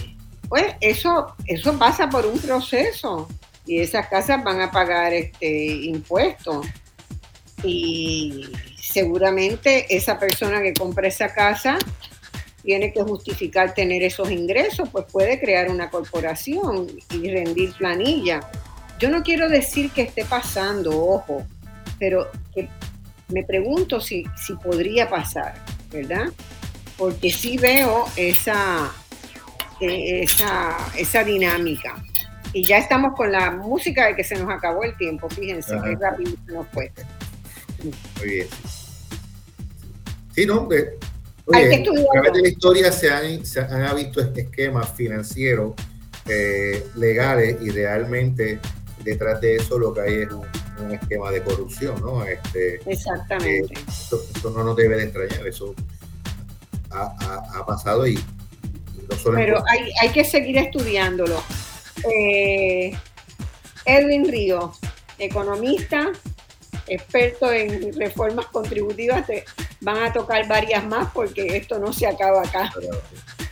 [0.49, 3.27] pues eso, eso pasa por un proceso
[3.65, 6.65] y esas casas van a pagar este impuestos.
[7.64, 8.49] Y
[8.80, 11.77] seguramente esa persona que compra esa casa
[12.61, 18.40] tiene que justificar tener esos ingresos, pues puede crear una corporación y rendir planilla.
[18.99, 21.45] Yo no quiero decir que esté pasando, ojo,
[21.99, 22.30] pero
[23.27, 25.56] me pregunto si, si podría pasar,
[25.94, 26.26] ¿verdad?
[26.98, 28.91] Porque sí veo esa,
[29.80, 32.03] eh, esa, esa dinámica.
[32.52, 35.95] Y ya estamos con la música de que se nos acabó el tiempo, fíjense, qué
[35.99, 36.91] rápido se nos fue.
[38.20, 38.48] Muy bien.
[40.36, 40.95] Sí, no, oye,
[41.45, 45.74] a través de la historia se han, se han visto esquemas financieros
[46.28, 48.60] eh, legales y realmente
[49.03, 50.45] detrás de eso lo que hay es un,
[50.92, 52.24] esquema de corrupción, ¿no?
[52.24, 53.74] Este, Exactamente.
[53.74, 55.74] Eh, eso, no nos debe de extrañar, eso
[56.92, 57.16] ha,
[57.58, 58.16] ha, pasado y,
[59.10, 61.42] no solo Pero hay, hay que seguir estudiándolo.
[62.12, 62.96] Eh,
[63.86, 64.74] Edwin Río,
[65.20, 66.12] economista,
[66.88, 69.46] expertos en reformas contributivas te
[69.82, 72.72] van a tocar varias más porque esto no se acaba acá.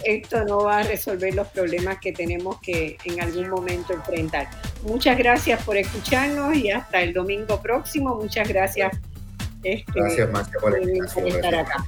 [0.03, 4.49] Esto no va a resolver los problemas que tenemos que en algún momento enfrentar.
[4.84, 8.16] Muchas gracias por escucharnos y hasta el domingo próximo.
[8.16, 8.98] Muchas gracias.
[9.64, 10.78] Este, gracias, Marcia, por
[11.28, 11.86] estar acá.